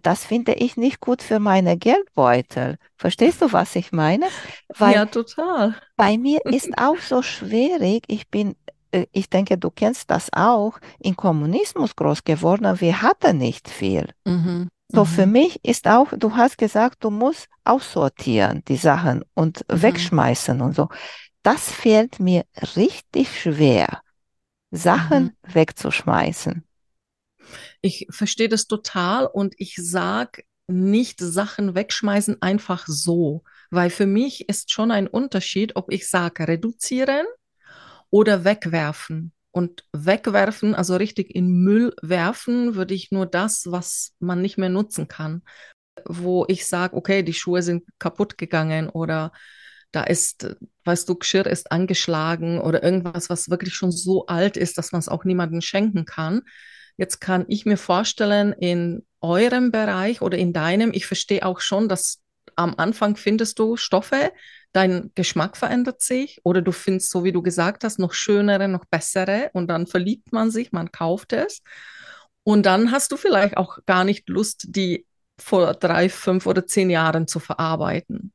Das 0.02 0.25
finde 0.25 0.55
ich 0.55 0.76
nicht 0.76 1.00
gut 1.00 1.23
für 1.23 1.38
meine 1.38 1.76
Geldbeutel. 1.76 2.76
Verstehst 2.97 3.40
du, 3.40 3.52
was 3.52 3.76
ich 3.76 3.93
meine? 3.93 4.26
Weil 4.76 4.95
ja, 4.95 5.07
total. 5.07 5.76
Bei 5.97 6.19
mir 6.19 6.40
ist 6.45 6.76
auch 6.76 6.99
so 6.99 7.23
schwierig, 7.23 8.05
ich 8.09 8.28
bin 8.28 8.57
äh, 8.90 9.07
ich 9.12 9.31
denke, 9.31 9.59
du 9.59 9.71
kennst 9.71 10.11
das 10.11 10.33
auch, 10.33 10.78
in 10.99 11.16
Kommunismus 11.16 11.95
groß 11.95 12.25
geworden, 12.25 12.81
wir 12.81 13.02
hatten 13.02 13.38
nicht 13.38 13.69
viel. 13.69 14.09
Mhm. 14.25 14.69
So, 14.88 15.05
mhm. 15.05 15.09
für 15.09 15.26
mich 15.26 15.64
ist 15.64 15.87
auch, 15.88 16.09
du 16.16 16.37
hast 16.37 16.59
gesagt, 16.59 17.02
du 17.02 17.11
musst 17.11 17.49
aussortieren, 17.64 18.62
die 18.69 18.76
Sachen 18.76 19.25
und 19.35 19.64
mhm. 19.69 19.83
wegschmeißen 19.83 20.61
und 20.61 20.75
so 20.75 20.88
das 21.47 21.71
fällt 21.71 22.19
mir 22.19 22.45
richtig 22.75 23.40
schwer, 23.40 24.00
Sachen 24.73 25.37
mhm. 25.47 25.55
wegzuschmeißen. 25.55 26.66
Ich 27.81 28.07
verstehe 28.11 28.49
das 28.49 28.67
total 28.67 29.26
und 29.26 29.55
ich 29.59 29.76
sage 29.76 30.43
nicht 30.69 31.21
Sachen 31.21 31.75
wegschmeißen 31.75 32.43
einfach 32.43 32.87
so, 32.87 33.45
weil 33.71 33.91
für 33.91 34.07
mich 34.07 34.49
ist 34.49 34.73
schon 34.73 34.91
ein 34.91 35.07
Unterschied, 35.07 35.76
ob 35.76 35.93
ich 35.93 36.09
sage 36.09 36.49
reduzieren 36.49 37.26
oder 38.11 38.45
wegwerfen. 38.45 39.33
Und 39.50 39.85
wegwerfen, 39.93 40.75
also 40.75 40.97
richtig 40.97 41.35
in 41.35 41.49
Müll 41.49 41.95
werfen, 42.03 42.75
würde 42.75 42.93
ich 42.93 43.11
nur 43.11 43.25
das, 43.25 43.71
was 43.71 44.15
man 44.19 44.43
nicht 44.43 44.59
mehr 44.59 44.69
nutzen 44.69 45.09
kann. 45.09 45.43
Wo 46.05 46.45
ich 46.49 46.67
sage, 46.67 46.95
okay, 46.95 47.23
die 47.23 47.33
Schuhe 47.33 47.62
sind 47.62 47.85
kaputt 47.99 48.37
gegangen 48.37 48.91
oder 48.91 49.33
da 49.93 50.03
ist, 50.03 50.57
weißt 50.85 51.09
du, 51.09 51.15
Geschirr 51.15 51.47
ist 51.47 51.73
angeschlagen 51.73 52.61
oder 52.61 52.83
irgendwas, 52.83 53.31
was 53.31 53.49
wirklich 53.49 53.75
schon 53.75 53.93
so 53.93 54.26
alt 54.26 54.59
ist, 54.59 54.76
dass 54.76 54.93
man 54.93 54.99
es 54.99 55.09
auch 55.09 55.25
niemandem 55.25 55.62
schenken 55.62 56.05
kann. 56.05 56.43
Jetzt 56.97 57.21
kann 57.21 57.45
ich 57.49 57.67
mir 57.67 57.76
vorstellen, 57.76 58.53
in 58.53 59.05
eurem 59.21 59.71
Bereich 59.71 60.23
oder 60.23 60.38
in 60.38 60.53
deinem, 60.53 60.93
ich 60.93 61.07
verstehe 61.07 61.45
auch 61.45 61.61
schon, 61.61 61.88
dass 61.88 62.21
am 62.55 62.75
Anfang 62.76 63.17
findest 63.17 63.59
du 63.59 63.76
Stoffe, 63.76 64.33
dein 64.73 65.11
Geschmack 65.15 65.57
verändert 65.57 66.00
sich 66.00 66.41
oder 66.43 66.62
du 66.62 66.73
findest, 66.73 67.11
so 67.11 67.25
wie 67.25 67.33
du 67.33 67.43
gesagt 67.43 67.85
hast, 67.85 67.99
noch 67.99 68.12
schönere, 68.12 68.69
noch 68.69 68.85
bessere 68.87 69.50
und 69.53 69.69
dann 69.69 69.87
verliebt 69.87 70.33
man 70.33 70.50
sich, 70.50 70.73
man 70.73 70.91
kauft 70.93 71.33
es. 71.33 71.61
Und 72.45 72.65
dann 72.65 72.93
hast 72.93 73.12
du 73.12 73.17
vielleicht 73.17 73.57
auch 73.57 73.79
gar 73.87 74.05
nicht 74.05 74.29
Lust, 74.29 74.67
die 74.69 75.07
vor 75.38 75.75
drei, 75.75 76.09
fünf 76.09 76.47
oder 76.47 76.67
zehn 76.67 76.91
Jahren 76.91 77.26
zu 77.26 77.41
verarbeiten. 77.41 78.33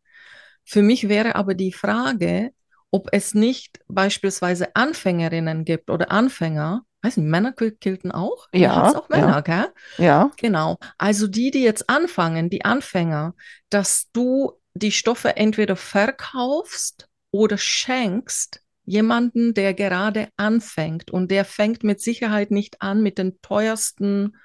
Für 0.66 0.82
mich 0.82 1.10
wäre 1.10 1.36
aber 1.36 1.56
die 1.56 1.72
Frage, 1.72 2.52
ob 2.92 3.08
es 3.12 3.34
nicht 3.34 3.80
beispielsweise 3.88 4.76
Anfängerinnen 4.76 5.66
gibt 5.66 5.90
oder 5.90 6.12
Anfänger, 6.12 6.84
weiß 7.02 7.18
nicht, 7.18 7.28
Männer 7.28 7.52
kilten 7.54 8.12
auch? 8.12 8.48
Ja. 8.54 8.96
auch 8.96 9.10
Männer, 9.10 9.28
ja. 9.28 9.42
gell? 9.42 9.68
Ja. 9.98 10.32
Genau. 10.38 10.78
Also 10.98 11.28
die, 11.28 11.52
die 11.52 11.64
jetzt 11.64 11.90
anfangen, 11.90 12.50
die 12.50 12.66
Anfänger, 12.66 13.34
dass 13.70 14.10
du 14.14 14.54
die 14.74 14.92
Stoffe 14.92 15.36
entweder 15.36 15.76
verkaufst 15.76 17.08
oder 17.32 17.58
schenkst 17.58 18.62
jemanden, 18.86 19.54
der 19.54 19.74
gerade 19.74 20.30
anfängt. 20.38 21.12
Und 21.12 21.32
der 21.32 21.46
fängt 21.46 21.84
mit 21.84 22.02
Sicherheit 22.02 22.52
nicht 22.52 22.82
an 22.82 23.02
mit 23.02 23.18
den 23.18 23.42
teuersten 23.42 24.38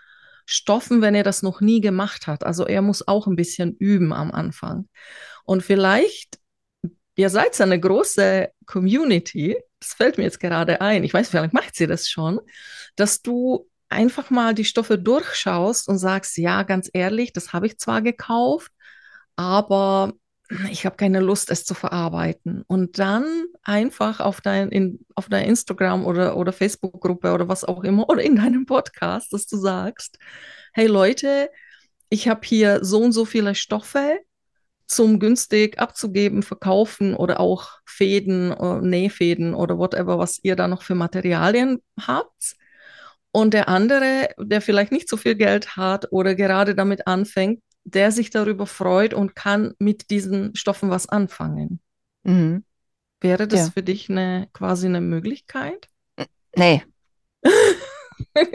Stoffen, 0.44 1.02
wenn 1.02 1.14
er 1.14 1.24
das 1.24 1.42
noch 1.42 1.60
nie 1.60 1.80
gemacht 1.80 2.26
hat. 2.26 2.44
Also 2.44 2.66
er 2.66 2.82
muss 2.82 3.06
auch 3.06 3.26
ein 3.26 3.36
bisschen 3.36 3.76
üben 3.76 4.12
am 4.12 4.30
Anfang. 4.30 4.88
Und 5.44 5.62
vielleicht, 5.62 6.38
ihr 7.16 7.30
seid 7.30 7.60
eine 7.60 7.80
große 7.80 8.50
Community, 8.66 9.56
das 9.80 9.94
fällt 9.94 10.18
mir 10.18 10.24
jetzt 10.24 10.40
gerade 10.40 10.80
ein, 10.80 11.02
ich 11.02 11.12
weiß, 11.12 11.28
vielleicht 11.28 11.54
macht 11.54 11.74
sie 11.74 11.86
das 11.86 12.08
schon, 12.08 12.40
dass 12.94 13.22
du 13.22 13.68
einfach 13.88 14.30
mal 14.30 14.54
die 14.54 14.64
Stoffe 14.64 14.98
durchschaust 14.98 15.88
und 15.88 15.98
sagst, 15.98 16.36
ja, 16.38 16.62
ganz 16.62 16.90
ehrlich, 16.92 17.32
das 17.32 17.52
habe 17.52 17.66
ich 17.66 17.78
zwar 17.78 18.02
gekauft, 18.02 18.70
aber 19.36 20.12
ich 20.70 20.86
habe 20.86 20.96
keine 20.96 21.20
Lust, 21.20 21.50
es 21.50 21.64
zu 21.64 21.74
verarbeiten. 21.74 22.62
Und 22.68 22.98
dann 22.98 23.46
einfach 23.62 24.20
auf 24.20 24.40
dein, 24.40 24.68
in, 24.70 25.04
auf 25.14 25.28
deiner 25.28 25.46
Instagram 25.46 26.04
oder, 26.04 26.36
oder 26.36 26.52
Facebook-Gruppe 26.52 27.32
oder 27.32 27.48
was 27.48 27.64
auch 27.64 27.82
immer 27.82 28.08
oder 28.08 28.22
in 28.22 28.36
deinem 28.36 28.66
Podcast, 28.66 29.32
dass 29.32 29.46
du 29.46 29.56
sagst, 29.56 30.18
hey 30.72 30.86
Leute, 30.86 31.50
ich 32.08 32.28
habe 32.28 32.40
hier 32.44 32.84
so 32.84 33.00
und 33.00 33.12
so 33.12 33.24
viele 33.24 33.54
Stoffe, 33.54 34.20
zum 34.86 35.18
günstig 35.18 35.78
abzugeben, 35.78 36.42
verkaufen 36.42 37.14
oder 37.14 37.40
auch 37.40 37.78
Fäden, 37.84 38.52
äh, 38.52 38.80
Nähfäden 38.80 39.54
oder 39.54 39.78
whatever, 39.78 40.18
was 40.18 40.38
ihr 40.42 40.56
da 40.56 40.68
noch 40.68 40.82
für 40.82 40.94
Materialien 40.94 41.82
habt. 42.00 42.56
Und 43.32 43.52
der 43.52 43.68
andere, 43.68 44.30
der 44.38 44.62
vielleicht 44.62 44.92
nicht 44.92 45.08
so 45.08 45.16
viel 45.16 45.34
Geld 45.34 45.76
hat 45.76 46.10
oder 46.10 46.34
gerade 46.34 46.74
damit 46.74 47.06
anfängt, 47.06 47.60
der 47.84 48.10
sich 48.10 48.30
darüber 48.30 48.66
freut 48.66 49.12
und 49.12 49.36
kann 49.36 49.74
mit 49.78 50.10
diesen 50.10 50.54
Stoffen 50.56 50.90
was 50.90 51.08
anfangen. 51.08 51.80
Mhm. 52.22 52.64
Wäre 53.20 53.46
das 53.46 53.60
ja. 53.60 53.70
für 53.72 53.82
dich 53.82 54.10
eine 54.10 54.48
quasi 54.52 54.86
eine 54.86 55.00
Möglichkeit? 55.00 55.88
Nee. 56.56 56.82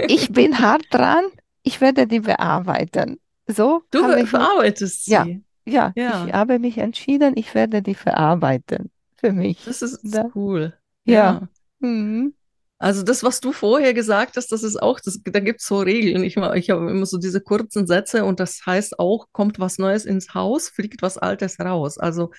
ich 0.08 0.32
bin 0.32 0.60
hart 0.60 0.86
dran. 0.90 1.26
Ich 1.64 1.80
werde 1.82 2.08
die 2.08 2.22
bearbeiten. 2.22 3.20
So 3.48 3.84
du 3.92 4.26
verarbeitest 4.26 5.06
sie. 5.06 5.12
Ja, 5.12 5.26
ja, 5.66 5.94
ja, 5.96 6.26
ich 6.28 6.34
habe 6.34 6.60
mich 6.60 6.78
entschieden, 6.78 7.34
ich 7.36 7.54
werde 7.54 7.82
die 7.82 7.96
verarbeiten. 7.96 8.92
Für 9.18 9.32
mich. 9.32 9.64
Das 9.66 9.82
ist 9.82 10.00
da. 10.04 10.30
cool. 10.34 10.74
Ja. 11.06 11.14
ja. 11.14 11.88
Mhm. 11.88 12.34
Also 12.80 13.04
das, 13.04 13.24
was 13.24 13.40
du 13.42 13.52
vorher 13.52 13.94
gesagt 13.94 14.38
hast, 14.38 14.52
das 14.52 14.64
ist 14.64 14.82
auch, 14.82 15.00
das, 15.00 15.20
da 15.24 15.40
gibt 15.40 15.62
es 15.62 15.68
so 15.68 15.80
Regeln. 15.80 16.24
Ich, 16.24 16.38
ich 16.38 16.70
habe 16.72 16.90
immer 16.90 17.06
so 17.06 17.20
diese 17.20 17.40
kurzen 17.40 17.86
Sätze 17.86 18.26
und 18.26 18.40
das 18.40 18.66
heißt 18.66 18.98
auch, 18.98 19.28
kommt 19.32 19.60
was 19.60 19.78
Neues 19.78 20.06
ins 20.06 20.34
Haus, 20.34 20.70
fliegt 20.70 21.04
was 21.04 21.20
Altes 21.20 21.60
raus. 21.60 22.00
Also 22.00 22.32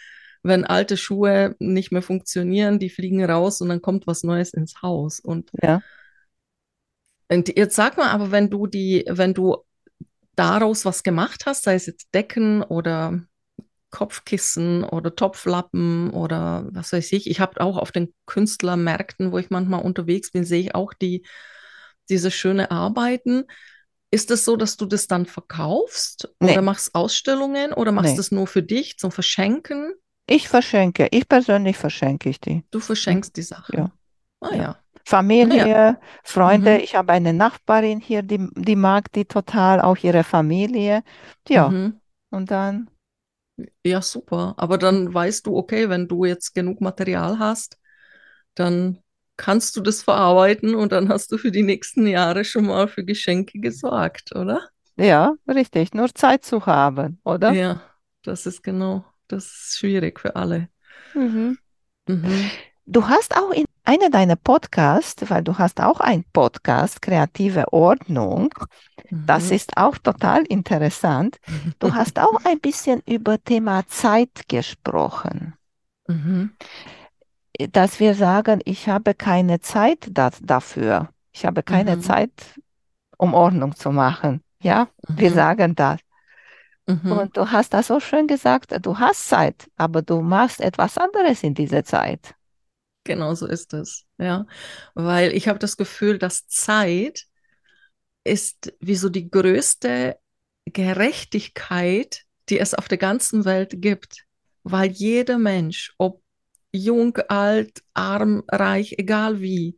wenn 0.43 0.65
alte 0.65 0.97
Schuhe 0.97 1.55
nicht 1.61 1.93
mehr 1.93 2.03
funktionieren, 2.03 2.81
die 2.81 2.91
fliegen 2.91 3.25
raus 3.25 3.61
und 3.61 3.69
dann 3.69 3.81
kommt 3.81 4.09
was 4.09 4.25
Neues 4.25 4.53
ins 4.53 4.83
Haus. 4.83 5.21
Und, 5.21 5.51
Ja. 5.63 5.81
und 7.29 7.57
jetzt 7.57 7.77
sag 7.77 7.97
mal, 7.97 8.11
aber 8.11 8.33
wenn 8.33 8.51
du 8.51 8.67
die, 8.67 9.05
wenn 9.09 9.35
du 9.35 9.59
daraus 10.37 10.85
was 10.85 11.03
gemacht 11.03 11.45
hast, 11.47 11.65
sei 11.65 11.75
es 11.75 11.87
jetzt 11.87 12.09
Decken 12.15 12.63
oder 12.63 13.21
Kopfkissen 13.91 14.85
oder 14.85 15.15
Topflappen 15.15 16.11
oder 16.11 16.67
was 16.73 16.93
weiß 16.93 17.13
ich. 17.13 17.29
Ich 17.29 17.41
habe 17.41 17.61
auch 17.61 17.77
auf 17.77 17.93
den 17.93 18.15
Künstlermärkten, 18.27 19.33
wo 19.33 19.39
ich 19.39 19.51
manchmal 19.51 19.83
unterwegs 19.83 20.31
bin, 20.31 20.45
sehe 20.45 20.61
ich 20.61 20.75
auch 20.75 20.95
die, 20.95 21.27
diese 22.09 22.31
schöne 22.31 22.71
Arbeiten. 22.71 23.45
Ist 24.11 24.31
es 24.31 24.45
so, 24.45 24.57
dass 24.57 24.77
du 24.77 24.87
das 24.87 25.07
dann 25.07 25.27
verkaufst 25.27 26.29
Nee. 26.41 26.53
oder 26.53 26.63
machst 26.63 26.95
Ausstellungen 26.95 27.73
oder 27.73 27.93
machst 27.93 28.13
Nee. 28.13 28.17
das 28.17 28.31
nur 28.31 28.47
für 28.47 28.63
dich 28.63 28.99
zum 28.99 29.11
Verschenken? 29.13 29.93
Ich 30.27 30.49
verschenke, 30.49 31.09
ich 31.11 31.29
persönlich 31.29 31.77
verschenke 31.77 32.31
ich 32.31 32.41
die. 32.41 32.65
Du 32.71 32.81
verschenkst 32.81 33.37
die 33.37 33.43
Sachen. 33.43 33.77
Ja. 33.77 33.93
Ah 34.41 34.55
Ja. 34.55 34.57
ja. 34.57 34.82
Familie, 35.05 35.99
Freunde. 36.23 36.77
Mhm. 36.77 36.85
Ich 36.85 36.95
habe 36.95 37.13
eine 37.13 37.33
Nachbarin 37.33 38.01
hier, 38.01 38.23
die, 38.23 38.49
die 38.57 38.77
mag 38.77 39.13
die 39.13 39.25
total, 39.25 39.81
auch 39.81 39.97
ihre 39.99 40.25
Familie. 40.25 41.03
Ja, 41.49 41.69
Mhm. 41.69 42.01
und 42.31 42.51
dann, 42.51 42.89
Ja, 43.85 44.01
super. 44.03 44.55
Aber 44.57 44.79
dann 44.79 45.13
weißt 45.13 45.47
du, 45.47 45.57
okay, 45.57 45.89
wenn 45.89 46.09
du 46.09 46.25
jetzt 46.25 46.55
genug 46.55 46.81
Material 46.81 47.39
hast, 47.39 47.79
dann 48.55 48.99
kannst 49.37 49.77
du 49.77 49.81
das 49.81 50.03
verarbeiten 50.03 50.75
und 50.75 50.93
dann 50.93 51.09
hast 51.09 51.33
du 51.33 51.39
für 51.39 51.51
die 51.51 51.63
nächsten 51.63 52.07
Jahre 52.07 52.45
schon 52.45 52.67
mal 52.67 52.89
für 52.89 53.05
Geschenke 53.05 53.59
gesorgt, 53.61 54.35
oder? 54.35 54.69
ja, 54.97 55.35
richtig, 55.49 55.95
nur 55.95 56.15
Zeit 56.15 56.45
zu 56.45 56.67
haben, 56.67 57.21
oder? 57.25 57.53
Ja, 57.55 57.83
das 58.23 58.47
ist 58.47 58.63
genau, 58.63 59.05
das 59.29 59.45
ist 59.47 59.79
schwierig 59.79 60.21
für 60.21 60.37
alle. 60.37 60.69
Mhm. 61.15 61.59
Mhm. 62.09 62.51
Du 62.87 63.09
hast 63.09 63.37
auch 63.37 63.51
in 63.51 63.65
einer 63.85 64.11
deiner 64.11 64.37
Podcasts, 64.37 65.29
weil 65.31 65.43
du 65.43 65.59
hast 65.59 65.81
auch 65.81 66.01
einen 66.01 66.25
Podcast, 66.33 67.03
Kreative 67.03 67.73
Ordnung, 67.73 68.53
das 69.11 69.47
Mhm. 69.49 69.53
ist 69.57 69.77
auch 69.77 69.99
total 69.99 70.43
interessant. 70.45 71.39
Du 71.79 71.89
hast 71.95 72.19
auch 72.19 72.45
ein 72.45 72.61
bisschen 72.61 73.03
über 73.07 73.43
Thema 73.43 73.87
Zeit 73.89 74.49
gesprochen, 74.49 75.55
Mhm. 76.09 76.53
dass 77.71 78.01
wir 78.01 78.15
sagen, 78.15 78.61
ich 78.65 78.89
habe 78.89 79.15
keine 79.15 79.61
Zeit 79.61 80.09
da, 80.11 80.31
dafür. 80.41 81.09
Ich 81.33 81.45
habe 81.47 81.63
keine 81.63 81.97
Mhm. 81.97 82.03
Zeit, 82.03 82.33
um 83.19 83.35
Ordnung 83.35 83.75
zu 83.75 83.91
machen. 83.91 84.43
Ja, 84.63 84.89
wir 85.09 85.31
Mhm. 85.31 85.35
sagen 85.35 85.75
das. 85.75 86.01
Mhm. 86.87 87.13
Und 87.13 87.37
du 87.37 87.51
hast 87.51 87.75
das 87.75 87.87
so 87.89 88.01
schön 88.01 88.27
gesagt, 88.27 88.75
du 88.85 88.99
hast 88.99 89.29
Zeit, 89.29 89.69
aber 89.77 90.03
du 90.03 90.21
machst 90.21 90.61
etwas 90.61 90.99
anderes 90.99 91.43
in 91.43 91.55
dieser 91.55 91.85
Zeit. 91.85 92.35
Genau 93.05 93.35
so 93.35 93.47
ist 93.47 93.75
es, 93.75 94.05
ja. 94.19 94.47
Weil 94.95 95.33
ich 95.33 95.49
habe 95.49 95.59
das 95.59 95.77
Gefühl, 95.77 96.19
dass 96.19 96.47
Zeit 96.47 97.27
ist 98.25 98.73
wie 98.81 98.95
so 98.95 99.09
die 99.09 99.31
größte 99.31 100.17
Gerechtigkeit, 100.67 102.23
die 102.49 102.59
es 102.59 102.75
auf 102.75 102.89
der 102.89 102.99
ganzen 102.99 103.45
Welt 103.45 103.83
gibt. 103.83 104.25
Weil 104.63 104.91
jeder 104.91 105.39
Mensch, 105.39 105.95
ob 105.99 106.23
jung, 106.71 107.17
alt, 107.29 107.83
arm, 107.95 108.45
reich, 108.49 108.95
egal 108.99 109.41
wie, 109.41 109.77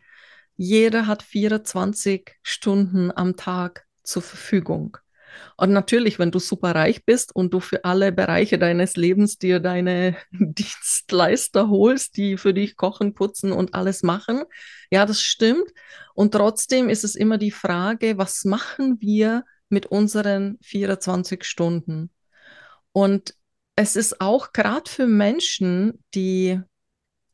jeder 0.57 1.07
hat 1.07 1.23
24 1.23 2.37
Stunden 2.43 3.11
am 3.11 3.37
Tag 3.37 3.87
zur 4.03 4.23
Verfügung. 4.23 4.99
Und 5.57 5.73
natürlich, 5.73 6.19
wenn 6.19 6.31
du 6.31 6.39
super 6.39 6.75
reich 6.75 7.05
bist 7.05 7.35
und 7.35 7.55
du 7.55 7.61
für 7.61 7.85
alle 7.85 8.13
Bereiche 8.13 8.59
deines 8.59 8.97
Lebens 8.97 9.39
dir 9.39 9.61
deine 9.61 10.17
Dienstleister 10.31 11.69
holst, 11.69 12.17
die 12.17 12.37
für 12.37 12.55
dich 12.55 12.77
kochen, 12.77 13.15
putzen 13.15 13.53
und 13.53 13.75
alles 13.75 14.03
machen, 14.03 14.43
ja, 14.91 15.07
das 15.07 15.21
stimmt. 15.21 15.71
Und 16.15 16.33
trotzdem 16.33 16.89
ist 16.89 17.05
es 17.05 17.15
immer 17.15 17.39
die 17.39 17.51
Frage, 17.51 18.19
was 18.19 18.45
machen 18.45 19.01
wir 19.01 19.45
mit 19.69 19.87
unseren 19.87 20.59
24 20.63 21.45
Stunden? 21.45 22.11
Und 22.93 23.35
es 23.77 23.97
ist 23.97 24.21
auch 24.21 24.53
gerade 24.53 24.89
für 24.89 25.07
Menschen, 25.07 26.05
die 26.15 26.61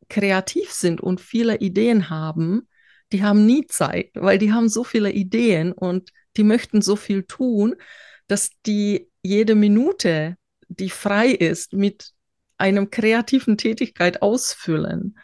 kreativ 0.08 0.72
sind 0.72 1.00
und 1.00 1.20
viele 1.20 1.58
Ideen 1.58 2.10
haben, 2.10 2.68
die 3.12 3.24
haben 3.24 3.46
nie 3.46 3.66
Zeit, 3.66 4.10
weil 4.14 4.38
die 4.38 4.52
haben 4.52 4.68
so 4.68 4.84
viele 4.84 5.10
Ideen 5.10 5.72
und 5.72 6.10
die 6.40 6.44
möchten 6.44 6.80
so 6.80 6.96
viel 6.96 7.24
tun, 7.24 7.76
dass 8.26 8.48
die 8.64 9.10
jede 9.22 9.54
Minute, 9.54 10.38
die 10.68 10.88
frei 10.88 11.28
ist, 11.28 11.74
mit 11.74 12.12
einem 12.56 12.90
kreativen 12.90 13.58
Tätigkeit 13.58 14.22
ausfüllen. 14.22 15.18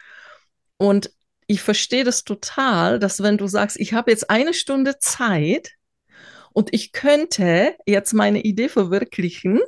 Und 0.77 1.11
ich 1.47 1.63
verstehe 1.63 2.03
das 2.03 2.23
total, 2.23 2.99
dass 2.99 3.23
wenn 3.23 3.39
du 3.39 3.47
sagst, 3.47 3.79
ich 3.79 3.93
habe 3.93 4.11
jetzt 4.11 4.29
eine 4.29 4.53
Stunde 4.53 4.99
Zeit 4.99 5.71
und 6.53 6.71
ich 6.71 6.91
könnte 6.91 7.75
jetzt 7.87 8.13
meine 8.13 8.43
Idee 8.43 8.69
verwirklichen, 8.69 9.59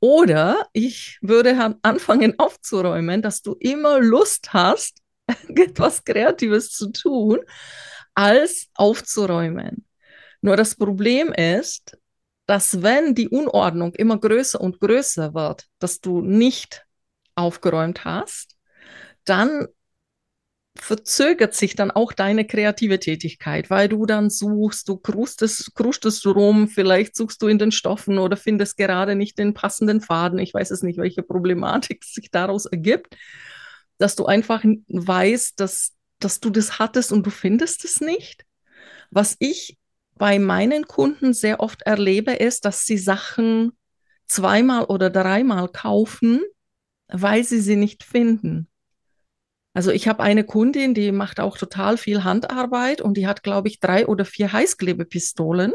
oder 0.00 0.66
ich 0.72 1.18
würde 1.22 1.76
anfangen 1.82 2.36
aufzuräumen, 2.40 3.22
dass 3.22 3.40
du 3.40 3.54
immer 3.60 4.00
Lust 4.00 4.52
hast, 4.52 4.98
etwas 5.48 6.04
Kreatives 6.04 6.72
zu 6.72 6.90
tun, 6.90 7.38
als 8.16 8.66
aufzuräumen. 8.74 9.86
Nur 10.42 10.56
das 10.56 10.74
Problem 10.74 11.32
ist, 11.32 11.96
dass 12.46 12.82
wenn 12.82 13.14
die 13.14 13.28
Unordnung 13.28 13.94
immer 13.94 14.18
größer 14.18 14.60
und 14.60 14.80
größer 14.80 15.34
wird, 15.34 15.68
dass 15.78 16.00
du 16.00 16.20
nicht 16.20 16.84
aufgeräumt 17.34 18.04
hast, 18.04 18.56
dann 19.24 19.68
verzögert 20.74 21.54
sich 21.54 21.76
dann 21.76 21.90
auch 21.90 22.12
deine 22.12 22.46
kreative 22.46 22.98
Tätigkeit, 22.98 23.70
weil 23.70 23.88
du 23.88 24.06
dann 24.06 24.30
suchst, 24.30 24.88
du 24.88 24.96
krustest, 24.96 25.74
krustest 25.74 26.26
rum, 26.26 26.66
vielleicht 26.66 27.14
suchst 27.14 27.42
du 27.42 27.46
in 27.46 27.58
den 27.58 27.72
Stoffen 27.72 28.18
oder 28.18 28.36
findest 28.36 28.76
gerade 28.78 29.14
nicht 29.14 29.38
den 29.38 29.54
passenden 29.54 30.00
Faden. 30.00 30.38
Ich 30.38 30.52
weiß 30.54 30.70
es 30.70 30.82
nicht, 30.82 30.98
welche 30.98 31.22
Problematik 31.22 32.04
sich 32.04 32.30
daraus 32.30 32.66
ergibt, 32.66 33.16
dass 33.98 34.16
du 34.16 34.26
einfach 34.26 34.64
weißt, 34.88 35.60
dass, 35.60 35.92
dass 36.18 36.40
du 36.40 36.50
das 36.50 36.78
hattest 36.78 37.12
und 37.12 37.26
du 37.26 37.30
findest 37.30 37.84
es 37.84 38.00
nicht. 38.00 38.44
Was 39.10 39.36
ich 39.38 39.78
bei 40.16 40.38
meinen 40.38 40.86
Kunden 40.86 41.34
sehr 41.34 41.60
oft 41.60 41.82
erlebe, 41.82 42.32
ist, 42.32 42.64
dass 42.64 42.86
sie 42.86 42.98
Sachen 42.98 43.72
zweimal 44.26 44.84
oder 44.84 45.10
dreimal 45.10 45.68
kaufen, 45.68 46.40
weil 47.08 47.44
sie 47.44 47.60
sie 47.60 47.76
nicht 47.76 48.04
finden. 48.04 48.68
Also 49.74 49.90
ich 49.90 50.06
habe 50.06 50.22
eine 50.22 50.44
Kundin, 50.44 50.94
die 50.94 51.12
macht 51.12 51.40
auch 51.40 51.56
total 51.56 51.96
viel 51.96 52.24
Handarbeit 52.24 53.00
und 53.00 53.16
die 53.16 53.26
hat, 53.26 53.42
glaube 53.42 53.68
ich, 53.68 53.80
drei 53.80 54.06
oder 54.06 54.24
vier 54.24 54.52
Heißklebepistolen. 54.52 55.72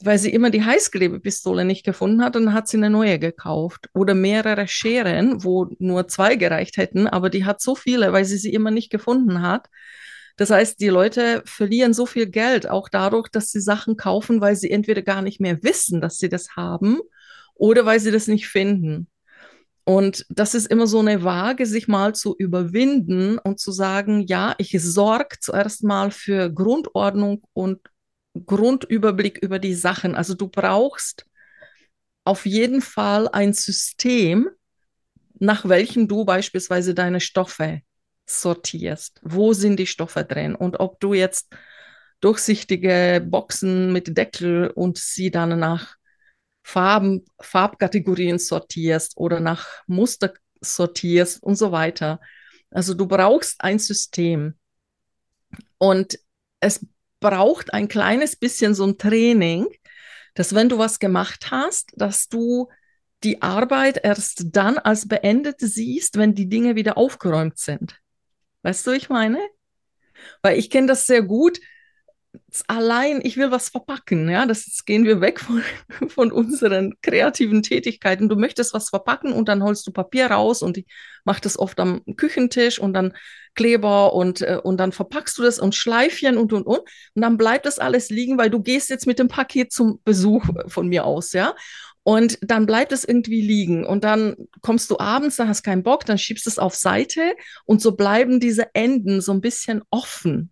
Weil 0.00 0.18
sie 0.18 0.32
immer 0.32 0.50
die 0.50 0.64
Heißklebepistole 0.64 1.64
nicht 1.64 1.84
gefunden 1.84 2.22
hat, 2.22 2.36
dann 2.36 2.52
hat 2.52 2.68
sie 2.68 2.76
eine 2.76 2.88
neue 2.88 3.18
gekauft. 3.18 3.90
Oder 3.92 4.14
mehrere 4.14 4.68
Scheren, 4.68 5.42
wo 5.42 5.66
nur 5.80 6.06
zwei 6.06 6.36
gereicht 6.36 6.76
hätten, 6.76 7.08
aber 7.08 7.30
die 7.30 7.44
hat 7.44 7.60
so 7.60 7.74
viele, 7.74 8.12
weil 8.12 8.24
sie 8.24 8.38
sie 8.38 8.52
immer 8.52 8.70
nicht 8.70 8.90
gefunden 8.90 9.42
hat. 9.42 9.68
Das 10.38 10.50
heißt, 10.50 10.80
die 10.80 10.88
Leute 10.88 11.42
verlieren 11.46 11.92
so 11.92 12.06
viel 12.06 12.26
Geld 12.26 12.70
auch 12.70 12.88
dadurch, 12.88 13.28
dass 13.28 13.50
sie 13.50 13.60
Sachen 13.60 13.96
kaufen, 13.96 14.40
weil 14.40 14.54
sie 14.54 14.70
entweder 14.70 15.02
gar 15.02 15.20
nicht 15.20 15.40
mehr 15.40 15.64
wissen, 15.64 16.00
dass 16.00 16.18
sie 16.18 16.28
das 16.28 16.56
haben 16.56 17.00
oder 17.54 17.84
weil 17.84 17.98
sie 17.98 18.12
das 18.12 18.28
nicht 18.28 18.46
finden. 18.46 19.08
Und 19.82 20.26
das 20.28 20.54
ist 20.54 20.66
immer 20.66 20.86
so 20.86 21.00
eine 21.00 21.24
Waage, 21.24 21.66
sich 21.66 21.88
mal 21.88 22.14
zu 22.14 22.36
überwinden 22.38 23.38
und 23.38 23.58
zu 23.58 23.72
sagen, 23.72 24.26
ja, 24.28 24.54
ich 24.58 24.80
sorge 24.80 25.38
zuerst 25.40 25.82
mal 25.82 26.12
für 26.12 26.50
Grundordnung 26.52 27.42
und 27.52 27.80
Grundüberblick 28.46 29.38
über 29.38 29.58
die 29.58 29.74
Sachen. 29.74 30.14
Also 30.14 30.34
du 30.34 30.46
brauchst 30.46 31.26
auf 32.22 32.46
jeden 32.46 32.80
Fall 32.80 33.28
ein 33.28 33.54
System, 33.54 34.48
nach 35.40 35.68
welchem 35.68 36.06
du 36.06 36.24
beispielsweise 36.24 36.94
deine 36.94 37.20
Stoffe 37.20 37.80
sortierst. 38.30 39.20
Wo 39.22 39.52
sind 39.52 39.78
die 39.78 39.86
Stoffe 39.86 40.24
drin? 40.24 40.54
Und 40.54 40.80
ob 40.80 41.00
du 41.00 41.14
jetzt 41.14 41.48
durchsichtige 42.20 43.24
Boxen 43.24 43.92
mit 43.92 44.16
Deckel 44.16 44.70
und 44.70 44.98
sie 44.98 45.30
dann 45.30 45.58
nach 45.58 45.96
Farben, 46.62 47.24
Farbkategorien 47.40 48.38
sortierst 48.38 49.16
oder 49.16 49.40
nach 49.40 49.66
Muster 49.86 50.34
sortierst 50.60 51.42
und 51.42 51.56
so 51.56 51.72
weiter. 51.72 52.20
Also 52.70 52.94
du 52.94 53.06
brauchst 53.06 53.62
ein 53.62 53.78
System. 53.78 54.54
Und 55.78 56.18
es 56.60 56.84
braucht 57.20 57.72
ein 57.72 57.88
kleines 57.88 58.36
bisschen 58.36 58.74
so 58.74 58.84
ein 58.84 58.98
Training, 58.98 59.66
dass 60.34 60.54
wenn 60.54 60.68
du 60.68 60.78
was 60.78 60.98
gemacht 60.98 61.50
hast, 61.50 61.92
dass 61.96 62.28
du 62.28 62.68
die 63.24 63.42
Arbeit 63.42 64.00
erst 64.02 64.54
dann 64.54 64.78
als 64.78 65.08
beendet 65.08 65.56
siehst, 65.60 66.16
wenn 66.18 66.34
die 66.34 66.48
Dinge 66.48 66.76
wieder 66.76 66.96
aufgeräumt 66.96 67.58
sind. 67.58 67.98
Weißt 68.62 68.86
du, 68.86 68.92
ich 68.92 69.08
meine? 69.08 69.38
Weil 70.42 70.58
ich 70.58 70.70
kenne 70.70 70.86
das 70.88 71.06
sehr 71.06 71.22
gut. 71.22 71.58
Allein, 72.66 73.20
ich 73.22 73.36
will 73.36 73.50
was 73.50 73.70
verpacken, 73.70 74.28
ja, 74.28 74.44
das 74.46 74.66
jetzt 74.66 74.84
gehen 74.86 75.04
wir 75.04 75.20
weg 75.20 75.40
von, 75.40 75.62
von 76.08 76.30
unseren 76.30 76.94
kreativen 77.02 77.62
Tätigkeiten. 77.62 78.28
Du 78.28 78.36
möchtest 78.36 78.74
was 78.74 78.90
verpacken 78.90 79.32
und 79.32 79.48
dann 79.48 79.62
holst 79.62 79.86
du 79.86 79.92
Papier 79.92 80.26
raus 80.26 80.62
und 80.62 80.76
ich 80.78 80.86
mache 81.24 81.40
das 81.40 81.58
oft 81.58 81.80
am 81.80 82.02
Küchentisch 82.16 82.78
und 82.78 82.92
dann 82.92 83.14
Kleber 83.54 84.12
und, 84.12 84.42
äh, 84.42 84.60
und 84.62 84.78
dann 84.78 84.92
verpackst 84.92 85.36
du 85.38 85.42
das 85.42 85.58
und 85.58 85.74
Schleifchen 85.74 86.36
und 86.36 86.52
und 86.52 86.64
und 86.66 86.78
und 86.78 87.22
dann 87.22 87.38
bleibt 87.38 87.66
das 87.66 87.78
alles 87.78 88.08
liegen, 88.10 88.38
weil 88.38 88.50
du 88.50 88.62
gehst 88.62 88.90
jetzt 88.90 89.06
mit 89.06 89.18
dem 89.18 89.28
Paket 89.28 89.72
zum 89.72 90.00
Besuch 90.04 90.44
von 90.68 90.88
mir 90.88 91.04
aus, 91.04 91.32
ja. 91.32 91.54
Und 92.08 92.38
dann 92.40 92.64
bleibt 92.64 92.92
es 92.92 93.04
irgendwie 93.04 93.42
liegen. 93.42 93.84
Und 93.84 94.02
dann 94.02 94.34
kommst 94.62 94.90
du 94.90 94.98
abends, 94.98 95.36
da 95.36 95.46
hast 95.46 95.62
keinen 95.62 95.82
Bock, 95.82 96.06
dann 96.06 96.16
schiebst 96.16 96.46
es 96.46 96.58
auf 96.58 96.74
Seite 96.74 97.36
und 97.66 97.82
so 97.82 97.96
bleiben 97.96 98.40
diese 98.40 98.74
Enden 98.74 99.20
so 99.20 99.30
ein 99.32 99.42
bisschen 99.42 99.82
offen. 99.90 100.50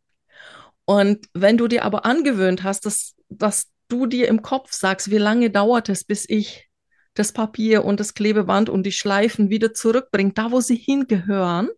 Und 0.85 1.25
wenn 1.33 1.57
du 1.57 1.67
dir 1.67 1.87
aber 1.87 2.05
angewöhnt 2.05 2.63
hast, 2.63 2.85
dass, 2.85 3.15
dass 3.31 3.69
du 3.89 4.05
dir 4.05 4.29
im 4.29 4.43
Kopf 4.43 4.75
sagst, 4.75 5.11
wie 5.11 5.17
lange 5.17 5.49
dauert 5.49 5.89
es, 5.89 6.05
bis 6.05 6.29
ich 6.29 6.69
das 7.15 7.33
Papier 7.33 7.87
und 7.87 8.01
das 8.01 8.13
Klebeband 8.13 8.69
und 8.69 8.83
die 8.83 8.93
Schleifen 8.93 9.49
wieder 9.49 9.73
zurückbringe, 9.73 10.35
da 10.35 10.53
wo 10.53 10.61
sie 10.61 10.77
hingehören, 10.77 11.71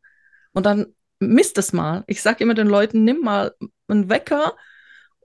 und 0.55 0.67
dann 0.67 0.87
misst 1.21 1.57
es 1.57 1.73
mal. 1.73 2.03
Ich 2.09 2.21
sage 2.21 2.43
immer 2.43 2.55
den 2.55 2.67
Leuten, 2.67 3.05
nimm 3.05 3.21
mal 3.21 3.55
einen 3.87 4.11
Wecker 4.11 4.57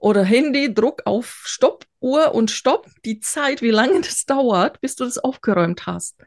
oder 0.04 0.22
Handy, 0.22 0.74
Druck 0.74 1.00
auf 1.06 1.44
Stoppuhr 1.46 2.34
und 2.34 2.50
stopp 2.50 2.90
die 3.06 3.20
Zeit, 3.20 3.62
wie 3.62 3.70
lange 3.70 4.02
das 4.02 4.26
dauert, 4.26 4.78
bis 4.82 4.96
du 4.96 5.04
das 5.04 5.16
aufgeräumt 5.16 5.86
hast. 5.86 6.20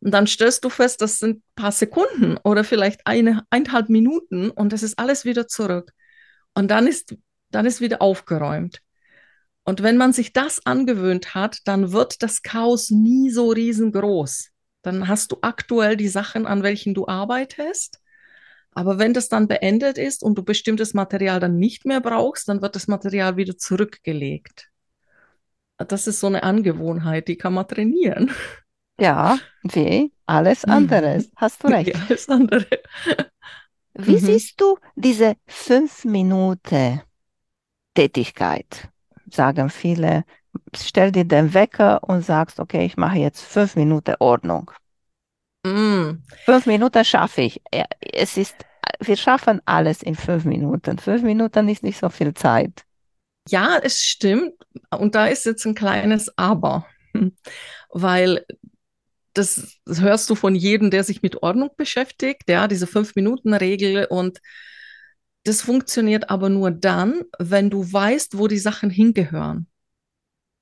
Und 0.00 0.10
dann 0.10 0.26
stellst 0.26 0.62
du 0.66 0.68
fest, 0.68 1.00
das 1.00 1.18
sind 1.18 1.38
ein 1.38 1.42
paar 1.54 1.72
Sekunden 1.72 2.36
oder 2.44 2.62
vielleicht 2.62 3.06
eine, 3.06 3.42
eineinhalb 3.48 3.88
Minuten 3.88 4.50
und 4.50 4.70
das 4.74 4.82
ist 4.82 4.98
alles 4.98 5.24
wieder 5.24 5.48
zurück. 5.48 5.92
Und 6.52 6.70
dann 6.70 6.86
ist, 6.86 7.16
dann 7.50 7.64
ist 7.64 7.80
wieder 7.80 8.02
aufgeräumt. 8.02 8.82
Und 9.64 9.82
wenn 9.82 9.96
man 9.96 10.12
sich 10.12 10.34
das 10.34 10.66
angewöhnt 10.66 11.34
hat, 11.34 11.60
dann 11.64 11.92
wird 11.92 12.22
das 12.22 12.42
Chaos 12.42 12.90
nie 12.90 13.30
so 13.30 13.48
riesengroß. 13.48 14.50
Dann 14.82 15.08
hast 15.08 15.32
du 15.32 15.38
aktuell 15.40 15.96
die 15.96 16.08
Sachen, 16.08 16.46
an 16.46 16.62
welchen 16.62 16.92
du 16.92 17.08
arbeitest 17.08 17.98
aber 18.76 18.98
wenn 18.98 19.14
das 19.14 19.30
dann 19.30 19.48
beendet 19.48 19.96
ist 19.96 20.22
und 20.22 20.36
du 20.36 20.42
bestimmtes 20.42 20.92
Material 20.92 21.40
dann 21.40 21.56
nicht 21.56 21.86
mehr 21.86 22.02
brauchst, 22.02 22.46
dann 22.50 22.60
wird 22.60 22.76
das 22.76 22.88
Material 22.88 23.38
wieder 23.38 23.56
zurückgelegt. 23.56 24.70
Das 25.78 26.06
ist 26.06 26.20
so 26.20 26.26
eine 26.26 26.42
Angewohnheit, 26.42 27.26
die 27.28 27.36
kann 27.36 27.54
man 27.54 27.66
trainieren. 27.66 28.30
Ja, 28.98 29.38
wie 29.62 30.12
alles 30.26 30.66
mhm. 30.66 30.72
andere. 30.72 31.24
Hast 31.36 31.64
du 31.64 31.68
recht. 31.68 31.88
Wie 31.88 31.94
alles 31.94 32.28
andere. 32.28 32.66
Wie 33.94 34.12
mhm. 34.12 34.18
siehst 34.18 34.60
du 34.60 34.78
diese 34.94 35.36
fünf 35.46 36.04
Minuten 36.04 37.00
Tätigkeit? 37.94 38.90
Sagen 39.30 39.70
viele, 39.70 40.24
stell 40.76 41.12
dir 41.12 41.24
den 41.24 41.54
Wecker 41.54 42.02
und 42.06 42.26
sagst, 42.26 42.60
okay, 42.60 42.84
ich 42.84 42.98
mache 42.98 43.18
jetzt 43.18 43.40
fünf 43.40 43.74
Minuten 43.74 44.16
Ordnung. 44.18 44.70
Mm. 45.66 46.22
Fünf 46.44 46.66
Minuten 46.66 47.04
schaffe 47.04 47.42
ich. 47.42 47.60
Es 48.00 48.36
ist, 48.36 48.65
wir 49.00 49.16
schaffen 49.16 49.60
alles 49.64 50.02
in 50.02 50.14
fünf 50.14 50.44
Minuten. 50.44 50.98
Fünf 50.98 51.22
Minuten 51.22 51.68
ist 51.68 51.82
nicht 51.82 51.98
so 51.98 52.08
viel 52.08 52.34
Zeit. 52.34 52.84
Ja, 53.48 53.78
es 53.82 54.02
stimmt. 54.02 54.54
Und 54.90 55.14
da 55.14 55.26
ist 55.26 55.44
jetzt 55.44 55.64
ein 55.66 55.74
kleines 55.74 56.36
Aber. 56.36 56.86
Weil 57.90 58.44
das, 59.34 59.78
das 59.84 60.00
hörst 60.00 60.28
du 60.30 60.34
von 60.34 60.54
jedem, 60.54 60.90
der 60.90 61.04
sich 61.04 61.22
mit 61.22 61.42
Ordnung 61.42 61.70
beschäftigt, 61.76 62.48
ja, 62.48 62.68
diese 62.68 62.86
Fünf-Minuten-Regel. 62.86 64.06
Und 64.06 64.40
das 65.44 65.62
funktioniert 65.62 66.30
aber 66.30 66.48
nur 66.48 66.70
dann, 66.70 67.22
wenn 67.38 67.70
du 67.70 67.92
weißt, 67.92 68.38
wo 68.38 68.48
die 68.48 68.58
Sachen 68.58 68.90
hingehören. 68.90 69.68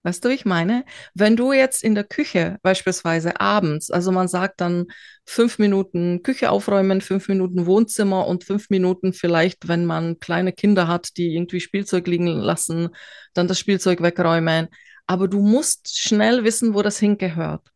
Weißt 0.04 0.22
du, 0.22 0.28
wie 0.28 0.34
ich 0.34 0.44
meine? 0.44 0.84
Wenn 1.14 1.34
du 1.34 1.52
jetzt 1.54 1.82
in 1.82 1.94
der 1.94 2.04
Küche 2.04 2.58
beispielsweise 2.62 3.40
abends, 3.40 3.90
also 3.90 4.12
man 4.12 4.28
sagt 4.28 4.60
dann 4.60 4.86
fünf 5.24 5.58
Minuten 5.58 6.22
Küche 6.22 6.50
aufräumen, 6.50 7.00
fünf 7.00 7.26
Minuten 7.28 7.64
Wohnzimmer 7.64 8.26
und 8.26 8.44
fünf 8.44 8.68
Minuten 8.68 9.14
vielleicht, 9.14 9.66
wenn 9.66 9.86
man 9.86 10.20
kleine 10.20 10.52
Kinder 10.52 10.88
hat, 10.88 11.16
die 11.16 11.34
irgendwie 11.34 11.58
Spielzeug 11.60 12.06
liegen 12.06 12.26
lassen, 12.26 12.90
dann 13.32 13.48
das 13.48 13.58
Spielzeug 13.58 14.02
wegräumen. 14.02 14.68
Aber 15.06 15.26
du 15.26 15.40
musst 15.40 15.98
schnell 15.98 16.44
wissen, 16.44 16.74
wo 16.74 16.82
das 16.82 16.98
hingehört. 16.98 17.66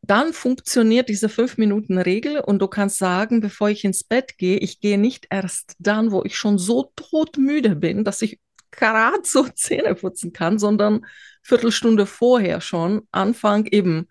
Dann 0.00 0.32
funktioniert 0.32 1.10
diese 1.10 1.28
fünf 1.28 1.58
Minuten 1.58 1.98
Regel 1.98 2.40
und 2.40 2.60
du 2.60 2.68
kannst 2.68 2.96
sagen, 2.98 3.40
bevor 3.40 3.68
ich 3.68 3.84
ins 3.84 4.04
Bett 4.04 4.38
gehe, 4.38 4.56
ich 4.58 4.80
gehe 4.80 4.98
nicht 4.98 5.26
erst 5.30 5.74
dann, 5.80 6.12
wo 6.12 6.22
ich 6.24 6.38
schon 6.38 6.56
so 6.58 6.92
todmüde 6.96 7.76
bin, 7.76 8.04
dass 8.04 8.22
ich 8.22 8.38
so 9.22 9.48
Zähne 9.54 9.94
putzen 9.94 10.32
kann, 10.32 10.58
sondern 10.58 11.06
Viertelstunde 11.42 12.06
vorher 12.06 12.60
schon 12.60 13.02
anfangen, 13.12 13.66
eben 13.66 14.08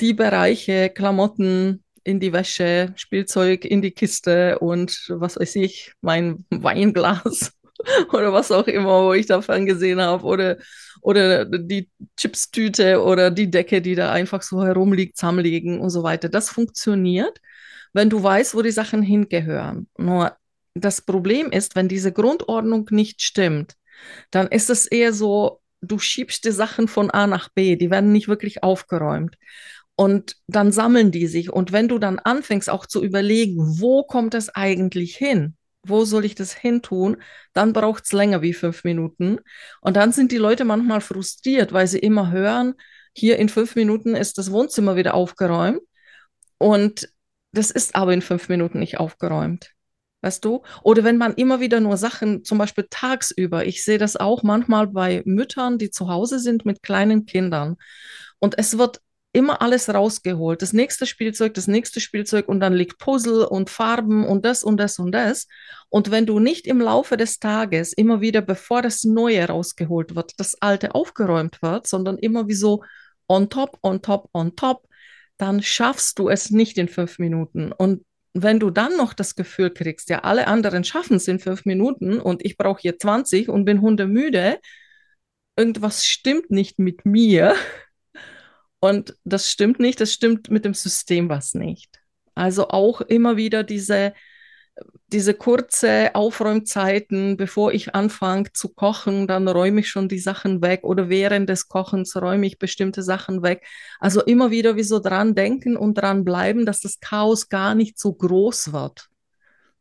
die 0.00 0.14
Bereiche, 0.14 0.90
Klamotten 0.90 1.84
in 2.04 2.20
die 2.20 2.32
Wäsche, 2.32 2.92
Spielzeug 2.96 3.64
in 3.64 3.82
die 3.82 3.90
Kiste 3.90 4.58
und 4.60 5.06
was 5.08 5.38
weiß 5.38 5.56
ich, 5.56 5.92
mein 6.00 6.44
Weinglas 6.50 7.52
oder 8.12 8.32
was 8.32 8.52
auch 8.52 8.66
immer, 8.68 9.04
wo 9.04 9.12
ich 9.12 9.26
da 9.26 9.40
gesehen 9.40 10.00
habe 10.00 10.24
oder, 10.24 10.56
oder 11.00 11.44
die 11.44 11.90
Chipstüte 12.16 13.02
oder 13.02 13.30
die 13.30 13.50
Decke, 13.50 13.82
die 13.82 13.94
da 13.94 14.12
einfach 14.12 14.42
so 14.42 14.64
herumliegt, 14.64 15.16
zusammenlegen 15.16 15.80
und 15.80 15.90
so 15.90 16.02
weiter. 16.02 16.28
Das 16.28 16.48
funktioniert, 16.48 17.40
wenn 17.92 18.10
du 18.10 18.22
weißt, 18.22 18.54
wo 18.54 18.62
die 18.62 18.70
Sachen 18.70 19.02
hingehören. 19.02 19.88
Nur 19.98 20.36
das 20.80 21.00
Problem 21.00 21.50
ist, 21.50 21.76
wenn 21.76 21.88
diese 21.88 22.12
Grundordnung 22.12 22.88
nicht 22.90 23.22
stimmt, 23.22 23.74
dann 24.30 24.48
ist 24.48 24.70
es 24.70 24.86
eher 24.86 25.12
so, 25.12 25.60
du 25.80 25.98
schiebst 25.98 26.44
die 26.44 26.52
Sachen 26.52 26.88
von 26.88 27.10
A 27.10 27.26
nach 27.26 27.48
B, 27.48 27.76
die 27.76 27.90
werden 27.90 28.12
nicht 28.12 28.28
wirklich 28.28 28.62
aufgeräumt. 28.62 29.36
Und 29.94 30.36
dann 30.46 30.72
sammeln 30.72 31.10
die 31.10 31.26
sich. 31.26 31.50
Und 31.50 31.72
wenn 31.72 31.88
du 31.88 31.98
dann 31.98 32.18
anfängst 32.18 32.68
auch 32.68 32.84
zu 32.84 33.02
überlegen, 33.02 33.56
wo 33.80 34.04
kommt 34.04 34.34
es 34.34 34.50
eigentlich 34.50 35.16
hin? 35.16 35.56
Wo 35.82 36.04
soll 36.04 36.26
ich 36.26 36.34
das 36.34 36.52
hin 36.52 36.82
tun? 36.82 37.16
Dann 37.54 37.72
braucht 37.72 38.04
es 38.04 38.12
länger 38.12 38.42
wie 38.42 38.52
fünf 38.52 38.84
Minuten. 38.84 39.38
Und 39.80 39.96
dann 39.96 40.12
sind 40.12 40.32
die 40.32 40.36
Leute 40.36 40.66
manchmal 40.66 41.00
frustriert, 41.00 41.72
weil 41.72 41.86
sie 41.86 41.98
immer 41.98 42.30
hören, 42.30 42.74
hier 43.14 43.38
in 43.38 43.48
fünf 43.48 43.74
Minuten 43.76 44.14
ist 44.14 44.36
das 44.36 44.52
Wohnzimmer 44.52 44.96
wieder 44.96 45.14
aufgeräumt. 45.14 45.80
Und 46.58 47.08
das 47.52 47.70
ist 47.70 47.94
aber 47.94 48.12
in 48.12 48.20
fünf 48.20 48.50
Minuten 48.50 48.78
nicht 48.80 48.98
aufgeräumt. 48.98 49.75
Weißt 50.22 50.44
du? 50.44 50.62
Oder 50.82 51.04
wenn 51.04 51.18
man 51.18 51.34
immer 51.34 51.60
wieder 51.60 51.80
nur 51.80 51.96
Sachen, 51.96 52.44
zum 52.44 52.58
Beispiel 52.58 52.86
tagsüber, 52.90 53.66
ich 53.66 53.84
sehe 53.84 53.98
das 53.98 54.16
auch 54.16 54.42
manchmal 54.42 54.86
bei 54.88 55.22
Müttern, 55.24 55.78
die 55.78 55.90
zu 55.90 56.08
Hause 56.08 56.38
sind 56.38 56.64
mit 56.64 56.82
kleinen 56.82 57.26
Kindern. 57.26 57.76
Und 58.38 58.58
es 58.58 58.78
wird 58.78 59.00
immer 59.36 59.60
alles 59.60 59.92
rausgeholt. 59.92 60.62
Das 60.62 60.72
nächste 60.72 61.04
Spielzeug, 61.04 61.52
das 61.52 61.66
nächste 61.66 62.00
Spielzeug 62.00 62.48
und 62.48 62.58
dann 62.60 62.72
liegt 62.72 62.98
Puzzle 62.98 63.44
und 63.44 63.68
Farben 63.68 64.24
und 64.24 64.46
das 64.46 64.64
und 64.64 64.78
das 64.78 64.98
und 64.98 65.12
das. 65.12 65.46
Und 65.90 66.10
wenn 66.10 66.24
du 66.24 66.38
nicht 66.38 66.66
im 66.66 66.80
Laufe 66.80 67.18
des 67.18 67.38
Tages 67.38 67.92
immer 67.92 68.22
wieder, 68.22 68.40
bevor 68.40 68.80
das 68.80 69.04
Neue 69.04 69.46
rausgeholt 69.46 70.16
wird, 70.16 70.32
das 70.38 70.60
Alte 70.62 70.94
aufgeräumt 70.94 71.60
wird, 71.60 71.86
sondern 71.86 72.16
immer 72.16 72.48
wie 72.48 72.54
so 72.54 72.82
on 73.28 73.50
top, 73.50 73.78
on 73.82 74.00
top, 74.00 74.30
on 74.32 74.56
top, 74.56 74.88
dann 75.36 75.62
schaffst 75.62 76.18
du 76.18 76.30
es 76.30 76.50
nicht 76.50 76.78
in 76.78 76.88
fünf 76.88 77.18
Minuten. 77.18 77.72
Und 77.72 78.06
wenn 78.42 78.60
du 78.60 78.70
dann 78.70 78.96
noch 78.96 79.14
das 79.14 79.34
Gefühl 79.34 79.70
kriegst, 79.70 80.10
ja, 80.10 80.20
alle 80.20 80.46
anderen 80.46 80.84
schaffen 80.84 81.16
es 81.16 81.28
in 81.28 81.38
fünf 81.38 81.64
Minuten 81.64 82.20
und 82.20 82.44
ich 82.44 82.56
brauche 82.56 82.80
hier 82.80 82.98
20 82.98 83.48
und 83.48 83.64
bin 83.64 83.80
hundemüde, 83.80 84.58
irgendwas 85.56 86.04
stimmt 86.04 86.50
nicht 86.50 86.78
mit 86.78 87.06
mir. 87.06 87.54
Und 88.80 89.16
das 89.24 89.50
stimmt 89.50 89.80
nicht, 89.80 90.00
das 90.00 90.12
stimmt 90.12 90.50
mit 90.50 90.64
dem 90.64 90.74
System 90.74 91.28
was 91.28 91.54
nicht. 91.54 91.98
Also 92.34 92.68
auch 92.68 93.00
immer 93.00 93.36
wieder 93.36 93.64
diese 93.64 94.12
diese 95.08 95.34
kurze 95.34 96.14
Aufräumzeiten, 96.14 97.36
bevor 97.36 97.72
ich 97.72 97.94
anfange 97.94 98.52
zu 98.52 98.68
kochen, 98.68 99.26
dann 99.26 99.46
räume 99.48 99.80
ich 99.80 99.88
schon 99.88 100.08
die 100.08 100.18
Sachen 100.18 100.62
weg 100.62 100.80
oder 100.82 101.08
während 101.08 101.48
des 101.48 101.68
Kochens 101.68 102.16
räume 102.16 102.46
ich 102.46 102.58
bestimmte 102.58 103.02
Sachen 103.02 103.42
weg. 103.42 103.64
Also 104.00 104.22
immer 104.22 104.50
wieder 104.50 104.76
wie 104.76 104.82
so 104.82 104.98
dran 104.98 105.34
denken 105.34 105.76
und 105.76 105.94
dran 105.94 106.24
bleiben, 106.24 106.66
dass 106.66 106.80
das 106.80 107.00
Chaos 107.00 107.48
gar 107.48 107.74
nicht 107.74 107.98
so 107.98 108.12
groß 108.12 108.72
wird. 108.72 109.08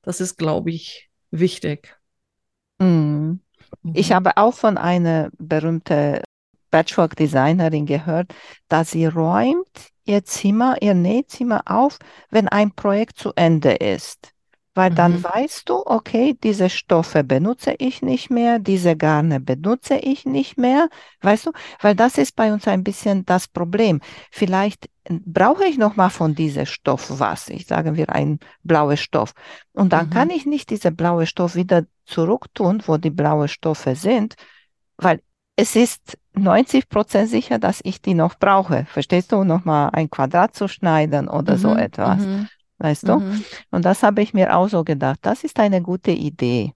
Das 0.03 0.21
ist, 0.21 0.37
glaube 0.37 0.69
ich, 0.69 1.09
wichtig. 1.31 1.97
Mm. 2.79 3.33
Ich 3.93 4.09
mhm. 4.09 4.13
habe 4.13 4.37
auch 4.37 4.53
von 4.53 4.77
einer 4.77 5.29
berühmten 5.37 6.21
Patchwork-Designerin 6.69 7.85
gehört, 7.85 8.33
dass 8.67 8.91
sie 8.91 9.07
räumt 9.07 9.91
ihr 10.05 10.23
Zimmer, 10.23 10.75
ihr 10.81 10.93
Nähzimmer 10.93 11.63
auf, 11.65 11.97
wenn 12.29 12.47
ein 12.47 12.71
Projekt 12.71 13.17
zu 13.17 13.33
Ende 13.35 13.73
ist. 13.73 14.34
Weil 14.75 14.91
dann 14.91 15.13
mhm. 15.13 15.23
weißt 15.23 15.69
du, 15.69 15.81
okay, 15.85 16.37
diese 16.43 16.69
Stoffe 16.69 17.23
benutze 17.23 17.73
ich 17.79 18.01
nicht 18.01 18.29
mehr, 18.29 18.59
diese 18.59 18.95
Garne 18.95 19.39
benutze 19.39 19.95
ich 19.95 20.25
nicht 20.25 20.57
mehr, 20.57 20.89
weißt 21.21 21.47
du, 21.47 21.51
weil 21.81 21.95
das 21.95 22.17
ist 22.17 22.35
bei 22.35 22.53
uns 22.53 22.67
ein 22.67 22.83
bisschen 22.83 23.25
das 23.25 23.47
Problem. 23.47 24.01
Vielleicht 24.31 24.89
brauche 25.07 25.65
ich 25.65 25.77
noch 25.77 25.95
mal 25.95 26.09
von 26.09 26.35
diesem 26.35 26.65
Stoff 26.65 27.19
was, 27.19 27.47
ich 27.49 27.65
sage 27.65 27.95
wir 27.95 28.09
ein 28.09 28.39
blauer 28.63 28.97
Stoff 28.97 29.33
und 29.71 29.93
dann 29.93 30.07
mhm. 30.07 30.09
kann 30.11 30.29
ich 30.29 30.45
nicht 30.45 30.69
diese 30.69 30.91
blaue 30.91 31.25
Stoff 31.25 31.55
wieder 31.55 31.85
zurücktun, 32.05 32.83
wo 32.85 32.97
die 32.97 33.11
blauen 33.11 33.47
Stoffe 33.47 33.95
sind, 33.95 34.35
weil 34.97 35.21
es 35.55 35.77
ist 35.77 36.17
90 36.33 36.89
Prozent 36.89 37.29
sicher, 37.29 37.59
dass 37.59 37.79
ich 37.83 38.01
die 38.01 38.13
noch 38.13 38.35
brauche. 38.35 38.85
Verstehst 38.89 39.31
du, 39.31 39.45
noch 39.45 39.63
mal 39.63 39.87
ein 39.93 40.09
Quadrat 40.09 40.53
zu 40.53 40.67
schneiden 40.67 41.29
oder 41.29 41.53
mhm. 41.53 41.59
so 41.59 41.75
etwas. 41.75 42.19
Mhm 42.19 42.49
weißt 42.85 43.07
du? 43.07 43.19
Mhm. 43.19 43.43
Und 43.71 43.83
das 43.85 44.03
habe 44.03 44.21
ich 44.21 44.33
mir 44.33 44.55
auch 44.55 44.69
so 44.69 44.83
gedacht. 44.83 45.19
Das 45.23 45.43
ist 45.43 45.59
eine 45.59 45.81
gute 45.81 46.11
Idee. 46.11 46.73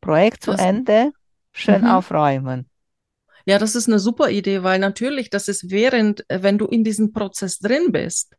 Projekt 0.00 0.44
zu 0.44 0.52
das, 0.52 0.60
Ende, 0.60 1.12
schön 1.52 1.82
mhm. 1.82 1.88
aufräumen. 1.88 2.70
Ja, 3.44 3.58
das 3.58 3.74
ist 3.74 3.88
eine 3.88 3.98
super 3.98 4.30
Idee, 4.30 4.62
weil 4.62 4.78
natürlich, 4.78 5.30
das 5.30 5.48
ist 5.48 5.70
während, 5.70 6.24
äh, 6.30 6.42
wenn 6.42 6.58
du 6.58 6.66
in 6.66 6.84
diesem 6.84 7.12
Prozess 7.12 7.58
drin 7.58 7.90
bist, 7.92 8.36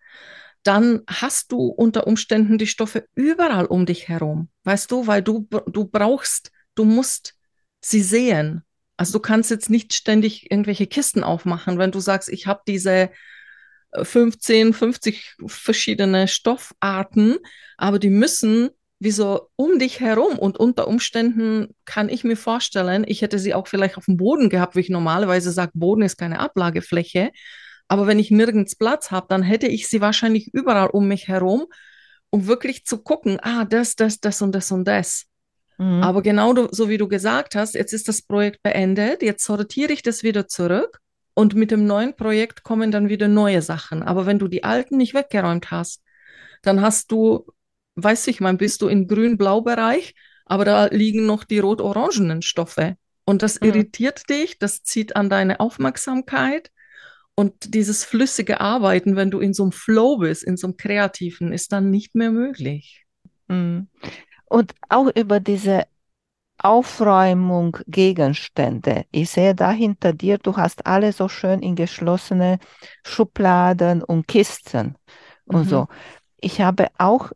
dann 0.63 1.01
hast 1.07 1.51
du 1.51 1.57
unter 1.67 2.07
Umständen 2.07 2.57
die 2.57 2.67
Stoffe 2.67 3.05
überall 3.15 3.65
um 3.65 3.85
dich 3.85 4.07
herum. 4.07 4.49
Weißt 4.63 4.91
du, 4.91 5.07
weil 5.07 5.21
du, 5.21 5.47
du 5.67 5.85
brauchst, 5.85 6.51
du 6.75 6.85
musst 6.85 7.35
sie 7.81 8.01
sehen. 8.01 8.63
Also 8.97 9.13
du 9.13 9.19
kannst 9.19 9.51
jetzt 9.51 9.69
nicht 9.69 9.93
ständig 9.93 10.51
irgendwelche 10.51 10.87
Kisten 10.87 11.23
aufmachen, 11.23 11.77
wenn 11.77 11.91
du 11.91 11.99
sagst, 11.99 12.29
ich 12.29 12.47
habe 12.47 12.61
diese 12.67 13.09
15, 13.93 14.73
50 14.73 15.35
verschiedene 15.47 16.27
Stoffarten, 16.27 17.37
aber 17.77 17.99
die 17.99 18.09
müssen 18.09 18.69
wie 18.99 19.11
so 19.11 19.49
um 19.55 19.79
dich 19.79 20.01
herum 20.01 20.37
und 20.37 20.59
unter 20.59 20.87
Umständen 20.87 21.73
kann 21.85 22.09
ich 22.09 22.25
mir 22.25 22.35
vorstellen, 22.35 23.05
ich 23.07 23.21
hätte 23.21 23.39
sie 23.39 23.53
auch 23.53 23.67
vielleicht 23.67 23.97
auf 23.97 24.05
dem 24.05 24.17
Boden 24.17 24.49
gehabt, 24.49 24.75
wie 24.75 24.81
ich 24.81 24.89
normalerweise 24.89 25.51
sage, 25.51 25.71
Boden 25.73 26.01
ist 26.01 26.17
keine 26.17 26.39
Ablagefläche, 26.39 27.31
aber 27.87 28.07
wenn 28.07 28.19
ich 28.19 28.29
nirgends 28.29 28.75
Platz 28.75 29.09
habe, 29.09 29.27
dann 29.29 29.41
hätte 29.41 29.67
ich 29.67 29.87
sie 29.87 30.01
wahrscheinlich 30.01 30.53
überall 30.53 30.89
um 30.89 31.07
mich 31.07 31.29
herum, 31.29 31.67
um 32.29 32.45
wirklich 32.47 32.85
zu 32.85 33.01
gucken, 33.01 33.39
ah, 33.41 33.63
das, 33.63 33.95
das, 33.95 34.19
das 34.19 34.41
und 34.41 34.53
das 34.53 34.71
und 34.71 34.85
das. 34.85 35.25
Mhm. 35.77 36.03
Aber 36.03 36.21
genau 36.21 36.67
so 36.71 36.89
wie 36.89 36.97
du 36.97 37.07
gesagt 37.07 37.55
hast, 37.55 37.75
jetzt 37.75 37.93
ist 37.93 38.09
das 38.09 38.21
Projekt 38.21 38.61
beendet, 38.61 39.23
jetzt 39.23 39.45
sortiere 39.45 39.93
ich 39.93 40.03
das 40.03 40.23
wieder 40.23 40.47
zurück 40.47 40.99
und 41.39 41.55
mit 41.55 41.71
dem 41.71 41.85
neuen 41.85 42.17
Projekt 42.17 42.63
kommen 42.63 42.91
dann 42.91 43.07
wieder 43.07 43.29
neue 43.29 43.61
Sachen. 43.61 44.03
Aber 44.03 44.25
wenn 44.25 44.39
du 44.39 44.49
die 44.49 44.65
alten 44.65 44.97
nicht 44.97 45.13
weggeräumt 45.13 45.71
hast, 45.71 46.03
dann 46.63 46.81
hast 46.81 47.13
du, 47.13 47.47
weiß 47.95 48.27
ich 48.27 48.41
mal, 48.41 48.53
bist 48.55 48.81
du 48.81 48.89
im 48.89 49.07
grün-blau-Bereich, 49.07 50.15
aber 50.43 50.65
da 50.65 50.87
liegen 50.87 51.25
noch 51.25 51.45
die 51.45 51.59
rot-orangenen 51.59 52.41
Stoffe. 52.41 52.97
Und 53.23 53.41
das 53.41 53.61
mhm. 53.61 53.67
irritiert 53.67 54.29
dich, 54.29 54.59
das 54.59 54.83
zieht 54.83 55.15
an 55.15 55.29
deine 55.29 55.61
Aufmerksamkeit. 55.61 56.71
Und 57.35 57.73
dieses 57.73 58.03
flüssige 58.03 58.59
Arbeiten, 58.59 59.15
wenn 59.15 59.31
du 59.31 59.39
in 59.39 59.53
so 59.53 59.63
einem 59.63 59.71
Flow 59.71 60.17
bist, 60.17 60.43
in 60.43 60.57
so 60.57 60.67
einem 60.67 60.75
kreativen, 60.75 61.53
ist 61.53 61.71
dann 61.71 61.89
nicht 61.89 62.15
mehr 62.15 62.31
möglich. 62.31 63.05
Mhm. 63.47 63.87
Und 64.43 64.73
auch 64.89 65.09
über 65.15 65.39
diese 65.39 65.85
Aufräumung 66.59 67.77
Gegenstände. 67.87 69.05
Ich 69.11 69.29
sehe 69.31 69.55
da 69.55 69.71
hinter 69.71 70.13
dir, 70.13 70.37
du 70.37 70.55
hast 70.57 70.85
alle 70.85 71.13
so 71.13 71.27
schön 71.27 71.61
in 71.61 71.75
geschlossene 71.75 72.59
Schubladen 73.03 74.03
und 74.03 74.27
Kisten 74.27 74.95
und 75.45 75.65
mhm. 75.65 75.69
so. 75.69 75.87
Ich 76.37 76.61
habe 76.61 76.87
auch 76.97 77.31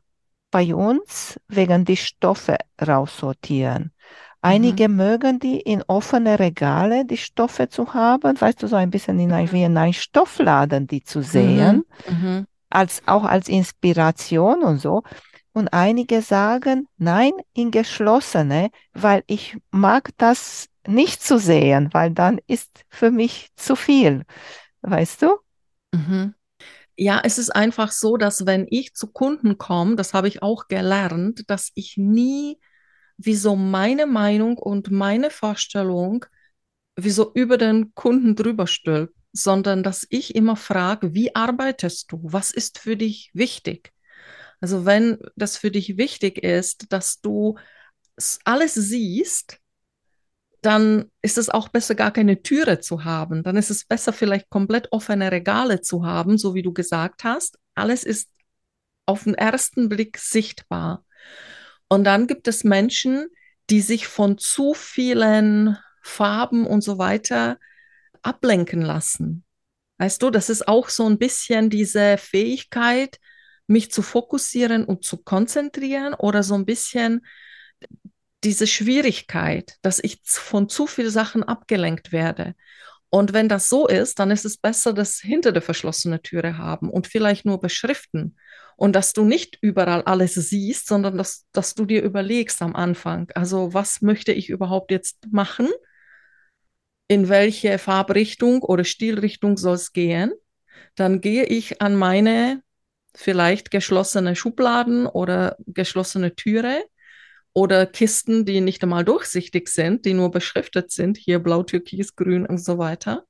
bei 0.52 0.76
uns 0.76 1.40
wegen 1.48 1.84
die 1.84 1.98
Stoffe 1.98 2.58
raussortieren. 2.86 3.92
Einige 4.42 4.90
mhm. 4.90 4.96
mögen 4.98 5.40
die 5.40 5.60
in 5.60 5.84
offene 5.88 6.38
Regale, 6.38 7.06
die 7.06 7.18
Stoffe 7.18 7.70
zu 7.70 7.94
haben, 7.94 8.40
weißt 8.40 8.62
du, 8.62 8.68
so 8.68 8.76
ein 8.76 8.90
bisschen 8.90 9.18
in 9.20 9.32
ein, 9.32 9.50
wie 9.54 9.64
in 9.64 9.78
einem 9.78 9.94
Stoffladen, 9.94 10.86
die 10.86 11.02
zu 11.02 11.22
sehen, 11.22 11.86
mhm. 12.10 12.16
mhm. 12.16 12.48
als, 12.70 13.02
auch 13.06 13.24
als 13.24 13.48
Inspiration 13.48 14.62
und 14.64 14.80
so. 14.80 15.04
Und 15.54 15.70
einige 15.70 16.22
sagen, 16.22 16.88
nein, 16.98 17.32
in 17.54 17.72
geschlossene, 17.72 18.72
weil 18.94 19.24
ich 19.28 19.58
mag 19.72 20.10
das 20.18 20.68
nicht 20.88 21.22
zu 21.24 21.38
sehen, 21.38 21.90
weil 21.94 22.12
dann 22.12 22.40
ist 22.48 22.86
für 22.90 23.12
mich 23.12 23.50
zu 23.56 23.76
viel. 23.76 24.24
Weißt 24.82 25.22
du? 25.22 25.38
Mhm. 25.94 26.34
Ja, 26.96 27.22
es 27.24 27.38
ist 27.38 27.50
einfach 27.50 27.92
so, 27.92 28.18
dass 28.18 28.46
wenn 28.46 28.68
ich 28.70 28.94
zu 28.94 29.08
Kunden 29.12 29.58
komme, 29.58 29.96
das 29.96 30.14
habe 30.14 30.28
ich 30.28 30.44
auch 30.44 30.68
gelernt, 30.68 31.44
dass 31.48 31.72
ich 31.76 31.98
nie 31.98 32.60
wieso 33.18 33.56
meine 33.56 34.06
Meinung 34.06 34.58
und 34.58 34.92
meine 34.92 35.30
Vorstellung 35.30 36.26
wieso 36.96 37.32
über 37.34 37.58
den 37.58 37.94
Kunden 37.96 38.36
drüber 38.36 38.68
stülp, 38.68 39.14
sondern 39.32 39.84
dass 39.84 40.06
ich 40.10 40.36
immer 40.36 40.56
frage, 40.56 41.14
wie 41.14 41.36
arbeitest 41.36 42.12
du? 42.12 42.20
Was 42.24 42.52
ist 42.52 42.80
für 42.80 42.96
dich 42.96 43.32
wichtig? 43.34 43.92
Also 44.64 44.86
wenn 44.86 45.18
das 45.36 45.58
für 45.58 45.72
dich 45.72 45.98
wichtig 45.98 46.42
ist, 46.42 46.86
dass 46.94 47.20
du 47.20 47.58
alles 48.46 48.74
siehst, 48.74 49.60
dann 50.62 51.12
ist 51.22 51.38
es 51.38 51.50
auch 51.50 51.68
besser, 51.68 51.96
gar 51.96 52.12
keine 52.12 52.44
Türe 52.44 52.80
zu 52.80 53.04
haben. 53.04 53.44
Dann 53.44 53.58
ist 53.58 53.70
es 53.70 53.84
besser, 53.84 54.14
vielleicht 54.14 54.50
komplett 54.50 54.90
offene 54.94 55.34
Regale 55.34 55.82
zu 55.82 56.06
haben, 56.06 56.38
so 56.38 56.56
wie 56.56 56.62
du 56.62 56.72
gesagt 56.72 57.26
hast. 57.26 57.60
Alles 57.76 58.06
ist 58.06 58.30
auf 59.06 59.26
den 59.26 59.36
ersten 59.36 59.90
Blick 59.90 60.18
sichtbar. 60.18 61.04
Und 61.90 62.06
dann 62.06 62.26
gibt 62.26 62.48
es 62.48 62.64
Menschen, 62.64 63.28
die 63.70 63.82
sich 63.82 64.08
von 64.08 64.38
zu 64.38 64.74
vielen 64.74 65.78
Farben 66.02 66.66
und 66.66 66.86
so 66.86 66.98
weiter 66.98 67.60
ablenken 68.22 68.82
lassen. 68.82 69.44
Weißt 69.98 70.22
du, 70.22 70.30
das 70.30 70.50
ist 70.50 70.70
auch 70.70 70.88
so 70.88 71.06
ein 71.06 71.18
bisschen 71.18 71.70
diese 71.70 72.18
Fähigkeit, 72.18 73.20
mich 73.74 73.92
zu 73.92 74.02
fokussieren 74.02 74.86
und 74.86 75.04
zu 75.04 75.18
konzentrieren 75.18 76.14
oder 76.14 76.44
so 76.44 76.56
ein 76.56 76.66
bisschen 76.66 77.26
diese 78.44 78.68
Schwierigkeit, 78.68 79.78
dass 79.82 80.00
ich 80.00 80.22
von 80.24 80.70
zu 80.70 80.88
vielen 80.88 81.10
Sachen 81.10 81.44
abgelenkt 81.44 82.12
werde. 82.12 82.56
Und 83.10 83.32
wenn 83.32 83.48
das 83.48 83.70
so 83.70 83.88
ist, 83.88 84.18
dann 84.18 84.32
ist 84.32 84.44
es 84.44 84.58
besser, 84.58 84.92
das 84.92 85.20
hinter 85.20 85.52
der 85.52 85.62
verschlossenen 85.62 86.24
Türe 86.24 86.58
haben 86.58 86.90
und 86.90 87.06
vielleicht 87.06 87.46
nur 87.46 87.60
beschriften. 87.60 88.38
Und 88.76 88.96
dass 88.96 89.14
du 89.14 89.24
nicht 89.24 89.60
überall 89.62 90.02
alles 90.02 90.34
siehst, 90.34 90.88
sondern 90.88 91.18
dass, 91.18 91.46
dass 91.52 91.76
du 91.76 91.86
dir 91.86 92.02
überlegst 92.02 92.62
am 92.64 92.76
Anfang, 92.76 93.30
also 93.36 93.72
was 93.74 94.02
möchte 94.02 94.32
ich 94.32 94.50
überhaupt 94.50 94.90
jetzt 94.90 95.28
machen? 95.32 95.70
In 97.08 97.30
welche 97.30 97.78
Farbrichtung 97.78 98.64
oder 98.64 98.84
Stilrichtung 98.84 99.58
soll 99.58 99.76
es 99.76 99.94
gehen? 99.94 100.34
Dann 100.96 101.22
gehe 101.22 101.46
ich 101.46 101.84
an 101.84 101.96
meine 101.96 102.63
vielleicht 103.16 103.72
geschlossene 103.72 104.36
Schubladen 104.36 105.06
oder 105.06 105.56
geschlossene 105.68 106.36
Türe 106.36 106.84
oder 107.54 107.86
Kisten, 107.86 108.46
die 108.46 108.62
nicht 108.62 108.82
einmal 108.84 109.06
durchsichtig 109.06 109.70
sind, 109.70 110.06
die 110.06 110.14
nur 110.14 110.32
beschriftet 110.32 110.92
sind, 110.92 111.18
hier 111.18 111.40
blau, 111.40 111.64
türkis, 111.64 112.16
grün 112.16 112.46
und 112.46 112.58
so 112.58 112.78
weiter. 112.78 113.26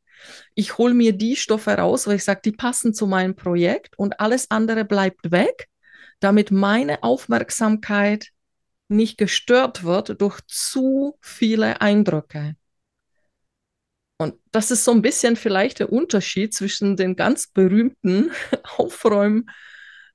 Ich 0.55 0.77
hole 0.77 0.93
mir 0.93 1.13
die 1.13 1.35
Stoffe 1.35 1.71
raus, 1.71 2.07
weil 2.07 2.15
ich 2.15 2.23
sage, 2.23 2.41
die 2.45 2.53
passen 2.53 2.93
zu 2.93 3.07
meinem 3.07 3.35
Projekt 3.35 3.97
und 3.97 4.19
alles 4.21 4.49
andere 4.49 4.85
bleibt 4.85 5.31
weg, 5.31 5.67
damit 6.21 6.51
meine 6.51 7.03
Aufmerksamkeit 7.03 8.29
nicht 8.87 9.17
gestört 9.17 9.83
wird 9.83 10.21
durch 10.21 10.39
zu 10.47 11.17
viele 11.19 11.81
Eindrücke. 11.81 12.55
Und 14.17 14.35
das 14.51 14.71
ist 14.71 14.85
so 14.85 14.91
ein 14.91 15.01
bisschen 15.01 15.35
vielleicht 15.35 15.79
der 15.79 15.91
Unterschied 15.91 16.53
zwischen 16.53 16.95
den 16.95 17.17
ganz 17.17 17.47
berühmten 17.47 18.31
Aufräumen 18.77 19.49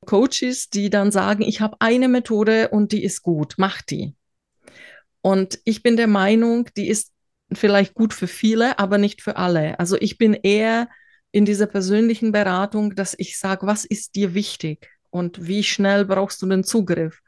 Coaches, 0.07 0.71
die 0.71 0.91
dann 0.91 1.11
sagen, 1.11 1.43
ich 1.43 1.61
habe 1.61 1.77
eine 1.81 2.09
Methode 2.09 2.69
und 2.69 2.93
die 2.93 3.05
ist 3.05 3.23
gut, 3.23 3.55
mach 3.59 3.83
die. 3.83 4.15
Und 5.21 5.59
ich 5.65 5.83
bin 5.83 5.97
der 5.97 6.07
Meinung, 6.07 6.69
die 6.77 6.89
ist 6.89 7.13
vielleicht 7.53 7.95
gut 7.95 8.15
für 8.15 8.27
viele, 8.27 8.79
aber 8.79 8.99
nicht 8.99 9.23
für 9.23 9.37
alle. 9.37 9.79
Also 9.79 9.97
ich 9.97 10.19
bin 10.19 10.35
eher 10.35 10.89
in 11.33 11.45
dieser 11.45 11.67
persönlichen 11.67 12.33
Beratung, 12.33 12.95
dass 12.95 13.15
ich 13.19 13.39
sage, 13.39 13.67
was 13.67 13.85
ist 13.85 14.15
dir 14.15 14.35
wichtig 14.35 14.89
und 15.11 15.47
wie 15.47 15.63
schnell 15.63 16.05
brauchst 16.05 16.41
du 16.43 16.47
den 16.47 16.65
Zugriff? 16.65 17.21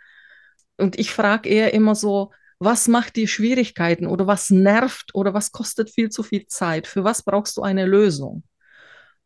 Und 0.76 0.98
ich 0.98 1.10
frage 1.10 1.48
eher 1.48 1.74
immer 1.74 1.94
so, 1.94 2.32
was 2.58 2.88
macht 2.88 3.16
dir 3.16 3.26
Schwierigkeiten 3.26 4.06
oder 4.06 4.26
was 4.26 4.50
nervt 4.50 5.14
oder 5.14 5.34
was 5.34 5.52
kostet 5.52 5.90
viel 5.90 6.10
zu 6.10 6.22
viel 6.22 6.46
Zeit? 6.46 6.86
Für 6.86 7.04
was 7.04 7.22
brauchst 7.22 7.56
du 7.56 7.62
eine 7.62 7.86
Lösung? 7.86 8.42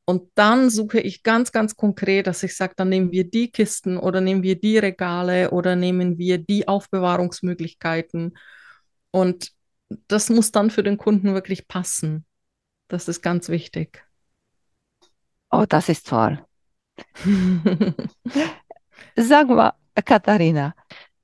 Und 0.07 0.31
dann 0.35 0.69
suche 0.69 1.01
ich 1.01 1.23
ganz, 1.23 1.51
ganz 1.51 1.77
konkret, 1.77 2.27
dass 2.27 2.43
ich 2.43 2.57
sage, 2.57 2.75
dann 2.77 2.91
nehmen 2.91 3.11
wir 3.11 3.29
die 3.29 3.51
Kisten 3.51 3.97
oder 3.97 4.21
nehmen 4.21 4.43
wir 4.43 4.61
die 4.61 4.77
Regale 4.77 5.51
oder 5.51 5.77
nehmen 5.77 6.19
wir 6.19 6.39
die 6.39 6.69
Aufbewahrungsmöglichkeiten. 6.69 8.37
Und 9.11 9.53
das 10.09 10.29
muss 10.29 10.53
dann 10.53 10.71
für 10.71 10.83
den 10.83 10.99
Kunden 10.99 11.33
wirklich 11.33 11.69
passen. 11.69 12.27
Das 12.89 13.09
ist 13.09 13.23
ganz 13.23 13.49
wichtig. 13.49 14.05
Oh, 15.51 15.65
das 15.67 15.89
ist 15.89 16.07
toll. 16.09 16.45
Sag 19.17 19.49
mal, 19.49 19.73
Katharina, 20.05 20.75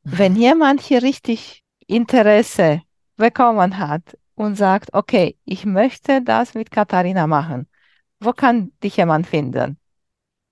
wenn 0.05 0.37
jemand 0.37 0.81
hier 0.81 1.03
richtig 1.03 1.65
Interesse 1.87 2.83
bekommen 3.17 3.79
hat 3.79 4.17
und 4.35 4.55
sagt, 4.57 4.95
okay, 4.95 5.37
ich 5.45 5.67
möchte 5.67 6.23
das 6.23 6.55
mit 6.55 6.71
Katharina 6.71 7.27
machen, 7.27 7.67
wo 8.21 8.33
kann 8.33 8.71
dich 8.83 8.97
jemand 8.99 9.27
finden? 9.27 9.79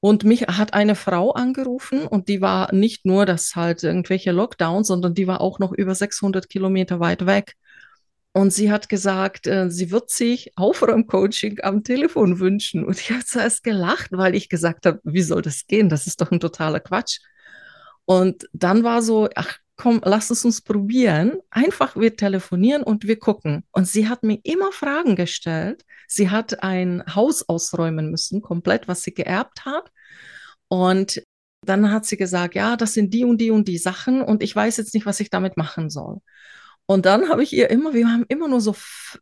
Und 0.02 0.24
mich 0.24 0.42
hat 0.42 0.74
eine 0.74 0.96
Frau 0.96 1.32
angerufen 1.32 2.08
und 2.08 2.28
die 2.28 2.42
war 2.42 2.74
nicht 2.74 3.06
nur 3.06 3.26
das 3.28 3.56
halt 3.56 3.84
irgendwelche 3.84 4.32
Lockdowns, 4.32 4.88
sondern 4.88 5.14
die 5.14 5.28
war 5.28 5.42
auch 5.42 5.60
noch 5.60 5.72
über 5.72 5.94
600 5.96 6.50
Kilometer 6.50 7.00
weit 7.00 7.26
weg. 7.28 7.56
Und 8.34 8.52
sie 8.52 8.72
hat 8.72 8.90
gesagt, 8.90 9.46
äh, 9.46 9.70
sie 9.70 9.92
wird 9.92 10.10
sich 10.10 10.54
Aufräumcoaching 10.58 11.60
am 11.62 11.84
Telefon 11.84 12.40
wünschen. 12.40 12.84
Und 12.84 13.00
ich 13.00 13.12
habe 13.12 13.24
zuerst 13.26 13.64
gelacht, 13.64 14.12
weil 14.12 14.36
ich 14.36 14.50
gesagt 14.50 14.86
habe, 14.86 15.00
wie 15.04 15.22
soll 15.22 15.42
das 15.44 15.68
gehen? 15.68 15.90
Das 15.90 16.08
ist 16.08 16.20
doch 16.20 16.32
ein 16.32 16.40
totaler 16.40 16.80
Quatsch. 16.80 17.20
Und 18.06 18.50
dann 18.54 18.84
war 18.84 19.02
so, 19.04 19.30
ach 19.36 19.58
komm, 19.82 20.00
lass 20.04 20.30
es 20.30 20.46
uns 20.46 20.62
probieren. 20.62 21.40
Einfach 21.50 21.96
wir 21.96 22.16
telefonieren 22.16 22.84
und 22.84 23.08
wir 23.08 23.18
gucken. 23.18 23.64
Und 23.72 23.88
sie 23.88 24.08
hat 24.08 24.22
mir 24.22 24.40
immer 24.44 24.72
Fragen 24.72 25.16
gestellt. 25.16 25.84
Sie 26.08 26.30
hat 26.30 26.62
ein 26.62 27.04
Haus 27.16 27.50
ausräumen 27.50 28.12
müssen, 28.12 28.42
komplett, 28.44 28.88
was 28.88 29.02
sie 29.02 29.14
geerbt 29.14 29.66
hat. 29.66 29.92
Und 30.68 31.24
dann 31.66 31.92
hat 31.92 32.06
sie 32.06 32.18
gesagt, 32.18 32.54
ja, 32.54 32.78
das 32.78 32.94
sind 32.94 33.12
die 33.12 33.26
und 33.26 33.40
die 33.40 33.50
und 33.50 33.68
die 33.68 33.80
Sachen 33.80 34.22
und 34.22 34.44
ich 34.44 34.56
weiß 34.56 34.78
jetzt 34.78 34.94
nicht, 34.94 35.08
was 35.08 35.20
ich 35.20 35.32
damit 35.32 35.58
machen 35.58 35.90
soll. 35.90 36.20
Und 36.92 37.06
dann 37.06 37.30
habe 37.30 37.42
ich 37.42 37.54
ihr 37.54 37.70
immer, 37.70 37.94
wir 37.94 38.06
haben 38.06 38.26
immer 38.28 38.50
nur 38.50 38.60
so 38.60 38.76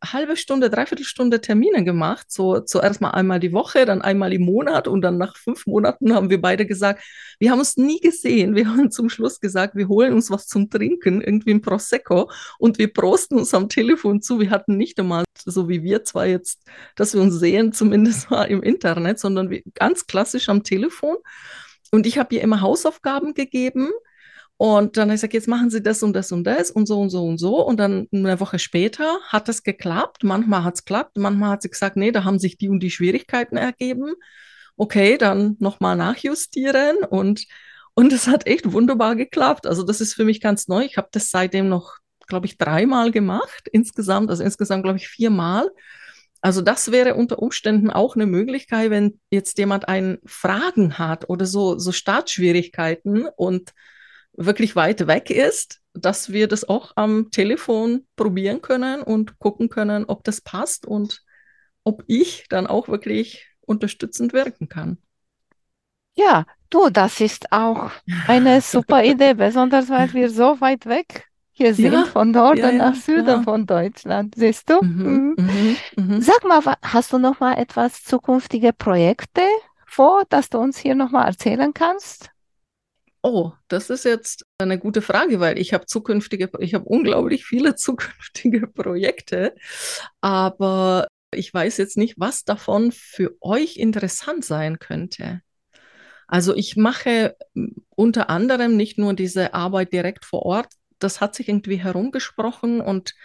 halbe 0.03 0.35
Stunde, 0.37 0.71
dreiviertel 0.71 1.05
Stunde 1.05 1.39
Termine 1.39 1.83
gemacht. 1.83 2.31
So 2.31 2.61
zuerst 2.61 2.99
mal 2.99 3.11
einmal 3.11 3.39
die 3.39 3.53
Woche, 3.53 3.85
dann 3.85 4.01
einmal 4.01 4.33
im 4.33 4.41
Monat 4.41 4.87
und 4.87 5.01
dann 5.01 5.19
nach 5.19 5.37
fünf 5.37 5.67
Monaten 5.67 6.15
haben 6.15 6.31
wir 6.31 6.41
beide 6.41 6.65
gesagt, 6.65 7.03
wir 7.37 7.51
haben 7.51 7.59
uns 7.59 7.77
nie 7.77 7.99
gesehen. 7.99 8.55
Wir 8.55 8.67
haben 8.67 8.89
zum 8.89 9.07
Schluss 9.07 9.39
gesagt, 9.39 9.75
wir 9.75 9.87
holen 9.87 10.13
uns 10.13 10.31
was 10.31 10.47
zum 10.47 10.71
Trinken, 10.71 11.21
irgendwie 11.21 11.51
ein 11.51 11.61
Prosecco 11.61 12.31
und 12.57 12.79
wir 12.79 12.91
prosten 12.91 13.37
uns 13.37 13.53
am 13.53 13.69
Telefon 13.69 14.23
zu. 14.23 14.39
Wir 14.39 14.49
hatten 14.49 14.75
nicht 14.75 14.99
einmal, 14.99 15.23
so 15.37 15.69
wie 15.69 15.83
wir 15.83 16.03
zwar 16.03 16.25
jetzt, 16.25 16.63
dass 16.95 17.13
wir 17.13 17.21
uns 17.21 17.35
sehen, 17.35 17.71
zumindest 17.79 18.31
mal 18.31 18.45
im 18.45 18.63
Internet, 18.63 19.19
sondern 19.19 19.51
wir, 19.51 19.61
ganz 19.75 20.07
klassisch 20.07 20.49
am 20.49 20.63
Telefon. 20.63 21.17
Und 21.91 22.07
ich 22.07 22.17
habe 22.17 22.33
ihr 22.33 22.41
immer 22.41 22.61
Hausaufgaben 22.61 23.35
gegeben 23.35 23.91
und 24.61 24.97
dann 24.97 25.03
habe 25.03 25.15
ich 25.15 25.21
gesagt, 25.21 25.33
jetzt 25.33 25.47
machen 25.47 25.69
Sie 25.69 25.81
das 25.81 26.03
und 26.03 26.11
das 26.11 26.33
und 26.33 26.43
das 26.43 26.69
und 26.69 26.85
so 26.85 26.99
und 26.99 27.09
so 27.09 27.23
und 27.23 27.37
so. 27.37 27.65
Und 27.65 27.79
dann 27.79 28.09
eine 28.11 28.41
Woche 28.41 28.59
später 28.59 29.17
hat 29.29 29.47
es 29.47 29.63
geklappt. 29.63 30.25
Manchmal 30.25 30.65
hat 30.65 30.73
es 30.75 30.83
geklappt, 30.83 31.17
manchmal 31.17 31.51
hat 31.51 31.61
sie 31.61 31.69
gesagt, 31.69 31.95
nee, 31.95 32.11
da 32.11 32.25
haben 32.25 32.39
sich 32.39 32.57
die 32.57 32.67
und 32.67 32.81
die 32.81 32.91
Schwierigkeiten 32.91 33.55
ergeben. 33.55 34.15
Okay, 34.75 35.17
dann 35.17 35.55
nochmal 35.59 35.95
nachjustieren 35.95 36.97
und 37.09 37.45
und 37.93 38.11
es 38.11 38.27
hat 38.27 38.47
echt 38.47 38.73
wunderbar 38.73 39.15
geklappt. 39.15 39.65
Also 39.65 39.83
das 39.83 40.01
ist 40.01 40.13
für 40.13 40.25
mich 40.25 40.41
ganz 40.41 40.67
neu. 40.67 40.83
Ich 40.83 40.97
habe 40.97 41.07
das 41.13 41.29
seitdem 41.31 41.69
noch, 41.69 41.95
glaube 42.27 42.45
ich, 42.45 42.57
dreimal 42.57 43.11
gemacht 43.11 43.69
insgesamt, 43.71 44.29
also 44.29 44.43
insgesamt, 44.43 44.83
glaube 44.83 44.97
ich, 44.97 45.07
viermal. 45.07 45.69
Also 46.41 46.61
das 46.61 46.91
wäre 46.91 47.15
unter 47.15 47.39
Umständen 47.39 47.91
auch 47.91 48.15
eine 48.17 48.25
Möglichkeit, 48.25 48.89
wenn 48.91 49.21
jetzt 49.29 49.57
jemand 49.57 49.87
einen 49.87 50.17
Fragen 50.25 50.97
hat 50.97 51.29
oder 51.29 51.45
so, 51.45 51.79
so 51.79 51.93
Startschwierigkeiten 51.93 53.25
und 53.37 53.71
wirklich 54.39 54.75
weit 54.75 55.05
weg 55.05 55.29
ist, 55.29 55.81
dass 55.93 56.31
wir 56.31 56.47
das 56.47 56.67
auch 56.67 56.93
am 56.95 57.29
Telefon 57.29 58.07
probieren 58.15 58.61
können 58.61 59.01
und 59.01 59.37
gucken 59.37 59.69
können, 59.69 60.05
ob 60.05 60.23
das 60.23 60.39
passt 60.41 60.85
und 60.85 61.23
ob 61.83 62.03
ich 62.07 62.45
dann 62.49 62.65
auch 62.65 62.87
wirklich 62.87 63.47
unterstützend 63.61 64.31
wirken 64.33 64.69
kann. 64.69 64.97
Ja, 66.15 66.45
du, 66.69 66.89
das 66.89 67.19
ist 67.19 67.51
auch 67.51 67.91
eine 68.27 68.61
super 68.61 69.03
Idee, 69.03 69.33
besonders 69.33 69.89
weil 69.89 70.13
wir 70.13 70.29
so 70.29 70.59
weit 70.61 70.85
weg 70.85 71.25
hier 71.51 71.75
sind, 71.75 71.91
ja, 71.91 72.05
von 72.05 72.31
Norden 72.31 72.59
ja, 72.59 72.69
ja, 72.71 72.77
nach 72.77 72.95
Süden 72.95 73.25
klar. 73.25 73.43
von 73.43 73.65
Deutschland. 73.65 74.35
Siehst 74.35 74.69
du? 74.69 74.81
Mhm, 74.81 75.35
mhm. 75.37 75.77
Mhm, 75.97 76.21
Sag 76.21 76.45
mal, 76.45 76.61
hast 76.81 77.11
du 77.11 77.19
noch 77.19 77.41
mal 77.41 77.57
etwas 77.57 78.03
zukünftige 78.03 78.71
Projekte 78.71 79.41
vor, 79.85 80.23
dass 80.29 80.49
du 80.49 80.59
uns 80.59 80.77
hier 80.77 80.95
noch 80.95 81.11
mal 81.11 81.25
erzählen 81.25 81.73
kannst? 81.73 82.31
Oh, 83.21 83.51
das 83.67 83.89
ist 83.89 84.05
jetzt 84.05 84.45
eine 84.59 84.79
gute 84.79 85.01
Frage, 85.01 85.39
weil 85.41 85.59
ich 85.59 85.73
habe 85.73 85.85
zukünftige, 85.85 86.49
ich 86.59 86.73
habe 86.73 86.85
unglaublich 86.85 87.45
viele 87.45 87.75
zukünftige 87.75 88.67
Projekte, 88.67 89.55
aber 90.21 91.07
ich 91.31 91.53
weiß 91.53 91.77
jetzt 91.77 91.97
nicht, 91.97 92.15
was 92.17 92.45
davon 92.45 92.91
für 92.91 93.35
euch 93.41 93.77
interessant 93.77 94.45
sein 94.45 94.79
könnte. 94.79 95.41
Also 96.27 96.55
ich 96.55 96.77
mache 96.77 97.35
unter 97.95 98.29
anderem 98.29 98.77
nicht 98.77 98.97
nur 98.97 99.13
diese 99.13 99.53
Arbeit 99.53 99.91
direkt 99.93 100.25
vor 100.25 100.43
Ort, 100.43 100.73
das 100.99 101.21
hat 101.21 101.35
sich 101.35 101.49
irgendwie 101.49 101.77
herumgesprochen 101.77 102.81
und 102.81 103.15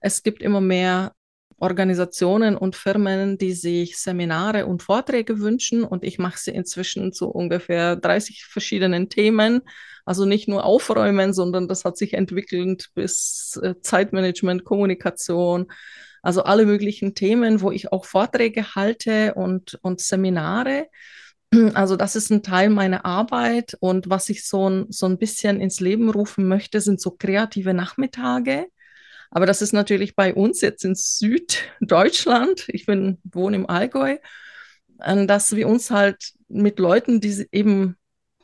es 0.00 0.22
gibt 0.22 0.42
immer 0.42 0.60
mehr 0.60 1.14
Organisationen 1.60 2.56
und 2.56 2.74
Firmen, 2.74 3.36
die 3.36 3.52
sich 3.52 3.98
Seminare 3.98 4.66
und 4.66 4.82
Vorträge 4.82 5.40
wünschen 5.40 5.84
und 5.84 6.04
ich 6.04 6.18
mache 6.18 6.38
sie 6.38 6.52
inzwischen 6.52 7.12
zu 7.12 7.28
ungefähr 7.28 7.96
30 7.96 8.46
verschiedenen 8.46 9.10
Themen. 9.10 9.60
Also 10.06 10.24
nicht 10.24 10.48
nur 10.48 10.64
aufräumen, 10.64 11.34
sondern 11.34 11.68
das 11.68 11.84
hat 11.84 11.98
sich 11.98 12.14
entwickelt 12.14 12.88
bis 12.94 13.60
äh, 13.62 13.74
Zeitmanagement, 13.82 14.64
Kommunikation, 14.64 15.70
also 16.22 16.42
alle 16.42 16.64
möglichen 16.64 17.14
Themen, 17.14 17.60
wo 17.60 17.70
ich 17.70 17.92
auch 17.92 18.06
Vorträge 18.06 18.74
halte 18.74 19.34
und, 19.34 19.78
und 19.82 20.00
Seminare. 20.00 20.88
Also 21.74 21.96
das 21.96 22.16
ist 22.16 22.30
ein 22.30 22.42
Teil 22.42 22.70
meiner 22.70 23.04
Arbeit 23.04 23.76
und 23.80 24.08
was 24.08 24.30
ich 24.30 24.46
so 24.46 24.70
ein, 24.70 24.86
so 24.88 25.06
ein 25.06 25.18
bisschen 25.18 25.60
ins 25.60 25.80
Leben 25.80 26.08
rufen 26.08 26.48
möchte, 26.48 26.80
sind 26.80 27.00
so 27.00 27.10
kreative 27.10 27.74
Nachmittage 27.74 28.66
aber 29.30 29.46
das 29.46 29.62
ist 29.62 29.72
natürlich 29.72 30.16
bei 30.16 30.34
uns 30.34 30.60
jetzt 30.60 30.84
in 30.84 30.94
Süddeutschland, 30.94 32.64
ich 32.68 32.86
bin, 32.86 33.18
wohne 33.24 33.56
im 33.56 33.68
Allgäu, 33.68 34.16
äh, 34.98 35.26
dass 35.26 35.54
wir 35.54 35.68
uns 35.68 35.90
halt 35.90 36.32
mit 36.48 36.78
Leuten, 36.78 37.20
die 37.20 37.46
eben 37.52 37.96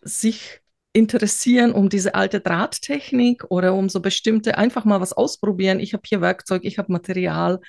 sich 0.02 0.60
interessieren 0.92 1.72
um 1.72 1.90
diese 1.90 2.14
alte 2.14 2.40
Drahttechnik 2.40 3.44
oder 3.50 3.74
um 3.74 3.90
so 3.90 4.00
bestimmte, 4.00 4.56
einfach 4.56 4.84
mal 4.86 5.00
was 5.00 5.12
ausprobieren. 5.12 5.78
Ich 5.78 5.92
habe 5.92 6.04
hier 6.06 6.22
Werkzeug, 6.22 6.62
ich 6.64 6.78
habe 6.78 6.90
Material. 6.90 7.60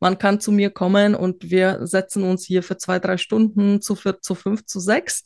Man 0.00 0.18
kann 0.18 0.40
zu 0.40 0.52
mir 0.52 0.70
kommen 0.70 1.14
und 1.14 1.50
wir 1.50 1.86
setzen 1.86 2.24
uns 2.24 2.46
hier 2.46 2.62
für 2.62 2.78
zwei, 2.78 2.98
drei 2.98 3.18
Stunden 3.18 3.82
zu 3.82 3.94
vier, 3.94 4.20
zu 4.20 4.34
fünf, 4.34 4.64
zu 4.64 4.80
sechs 4.80 5.24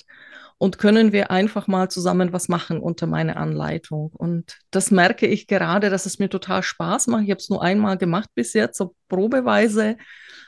und 0.58 0.78
können 0.78 1.12
wir 1.12 1.30
einfach 1.30 1.66
mal 1.66 1.90
zusammen 1.90 2.32
was 2.32 2.48
machen 2.48 2.80
unter 2.80 3.06
meiner 3.06 3.36
Anleitung. 3.36 4.10
Und 4.14 4.58
das 4.70 4.90
merke 4.90 5.26
ich 5.26 5.46
gerade, 5.46 5.90
dass 5.90 6.06
es 6.06 6.18
mir 6.18 6.30
total 6.30 6.62
Spaß 6.62 7.08
macht. 7.08 7.24
Ich 7.24 7.30
habe 7.30 7.40
es 7.40 7.50
nur 7.50 7.62
einmal 7.62 7.98
gemacht 7.98 8.30
bis 8.34 8.54
jetzt, 8.54 8.78
so 8.78 8.94
probeweise. 9.08 9.98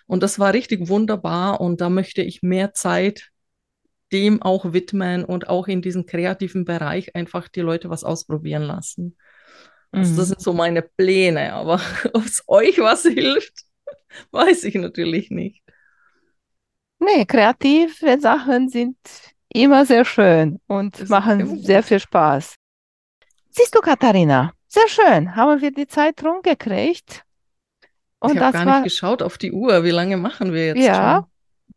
Und 0.06 0.22
das 0.22 0.38
war 0.38 0.54
richtig 0.54 0.88
wunderbar. 0.88 1.60
Und 1.60 1.82
da 1.82 1.90
möchte 1.90 2.22
ich 2.22 2.42
mehr 2.42 2.72
Zeit 2.72 3.30
dem 4.10 4.40
auch 4.40 4.72
widmen 4.72 5.24
und 5.24 5.50
auch 5.50 5.68
in 5.68 5.82
diesem 5.82 6.06
kreativen 6.06 6.64
Bereich 6.64 7.14
einfach 7.14 7.48
die 7.48 7.60
Leute 7.60 7.90
was 7.90 8.04
ausprobieren 8.04 8.62
lassen. 8.62 9.16
Also 9.90 10.16
das 10.16 10.28
mhm. 10.28 10.30
sind 10.30 10.40
so 10.40 10.52
meine 10.54 10.82
Pläne, 10.82 11.52
aber 11.52 11.80
ob 12.14 12.24
es 12.24 12.42
euch 12.46 12.78
was 12.78 13.02
hilft, 13.02 13.64
weiß 14.30 14.64
ich 14.64 14.74
natürlich 14.74 15.30
nicht. 15.30 15.62
Nee, 16.98 17.26
kreative 17.26 18.18
Sachen 18.18 18.70
sind 18.70 18.96
immer 19.52 19.86
sehr 19.86 20.04
schön 20.04 20.60
und 20.66 21.00
das 21.00 21.08
machen 21.08 21.58
sehr 21.62 21.82
viel 21.82 22.00
Spaß. 22.00 22.54
Siehst 23.50 23.74
du, 23.74 23.80
Katharina, 23.80 24.52
sehr 24.66 24.88
schön, 24.88 25.34
haben 25.34 25.60
wir 25.60 25.70
die 25.72 25.86
Zeit 25.86 26.22
rumgekriegt. 26.22 27.24
Und 28.20 28.34
ich 28.34 28.40
habe 28.40 28.52
gar 28.52 28.66
war... 28.66 28.80
nicht 28.80 28.84
geschaut 28.84 29.22
auf 29.22 29.38
die 29.38 29.52
Uhr. 29.52 29.84
Wie 29.84 29.90
lange 29.90 30.16
machen 30.16 30.52
wir 30.52 30.66
jetzt 30.66 30.78
ja, 30.78 31.28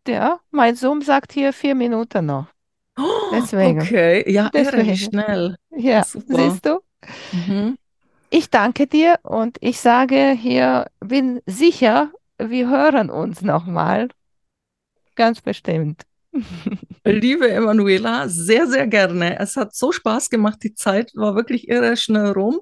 schon? 0.05 0.13
Ja, 0.13 0.39
mein 0.49 0.75
Zoom 0.75 1.01
sagt 1.01 1.31
hier 1.33 1.53
vier 1.53 1.75
Minuten 1.75 2.25
noch. 2.25 2.47
Deswegen. 3.31 3.81
Okay, 3.81 4.29
ja, 4.31 4.49
Deswegen. 4.53 4.97
schnell. 4.97 5.55
Ja, 5.69 6.03
Super. 6.03 6.35
siehst 6.35 6.65
du? 6.65 6.79
Mhm. 7.31 7.77
Ich 8.29 8.49
danke 8.49 8.87
dir 8.87 9.19
und 9.23 9.57
ich 9.61 9.79
sage 9.79 10.31
hier, 10.31 10.87
bin 10.99 11.41
sicher, 11.45 12.11
wir 12.37 12.69
hören 12.69 13.09
uns 13.09 13.41
nochmal. 13.41 14.09
Ganz 15.15 15.41
bestimmt. 15.41 16.03
Liebe 17.05 17.49
Emanuela, 17.49 18.27
sehr, 18.29 18.67
sehr 18.67 18.87
gerne. 18.87 19.39
Es 19.39 19.57
hat 19.57 19.75
so 19.75 19.91
Spaß 19.91 20.29
gemacht. 20.29 20.59
Die 20.63 20.75
Zeit 20.75 21.11
war 21.15 21.35
wirklich 21.35 21.67
irre 21.67 21.97
schnell 21.97 22.31
rum. 22.31 22.59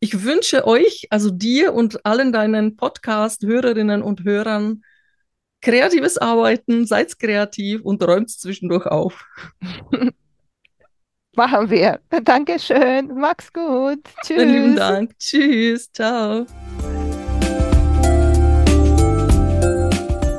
Ich 0.00 0.24
wünsche 0.24 0.66
euch, 0.66 1.06
also 1.10 1.30
dir 1.30 1.72
und 1.72 2.04
allen 2.04 2.32
deinen 2.32 2.76
Podcast-Hörerinnen 2.76 4.02
und 4.02 4.24
Hörern, 4.24 4.82
kreatives 5.62 6.18
Arbeiten, 6.18 6.86
seid 6.86 7.18
kreativ 7.18 7.80
und 7.82 8.02
räumt 8.02 8.30
zwischendurch 8.30 8.86
auf. 8.86 9.24
Machen 11.36 11.70
wir. 11.70 12.00
Dankeschön. 12.24 13.12
Mach's 13.14 13.52
gut. 13.52 14.00
Tschüss. 14.24 14.42
Lieben 14.42 14.76
Dank. 14.76 15.18
Tschüss. 15.18 15.92
Ciao. 15.92 16.46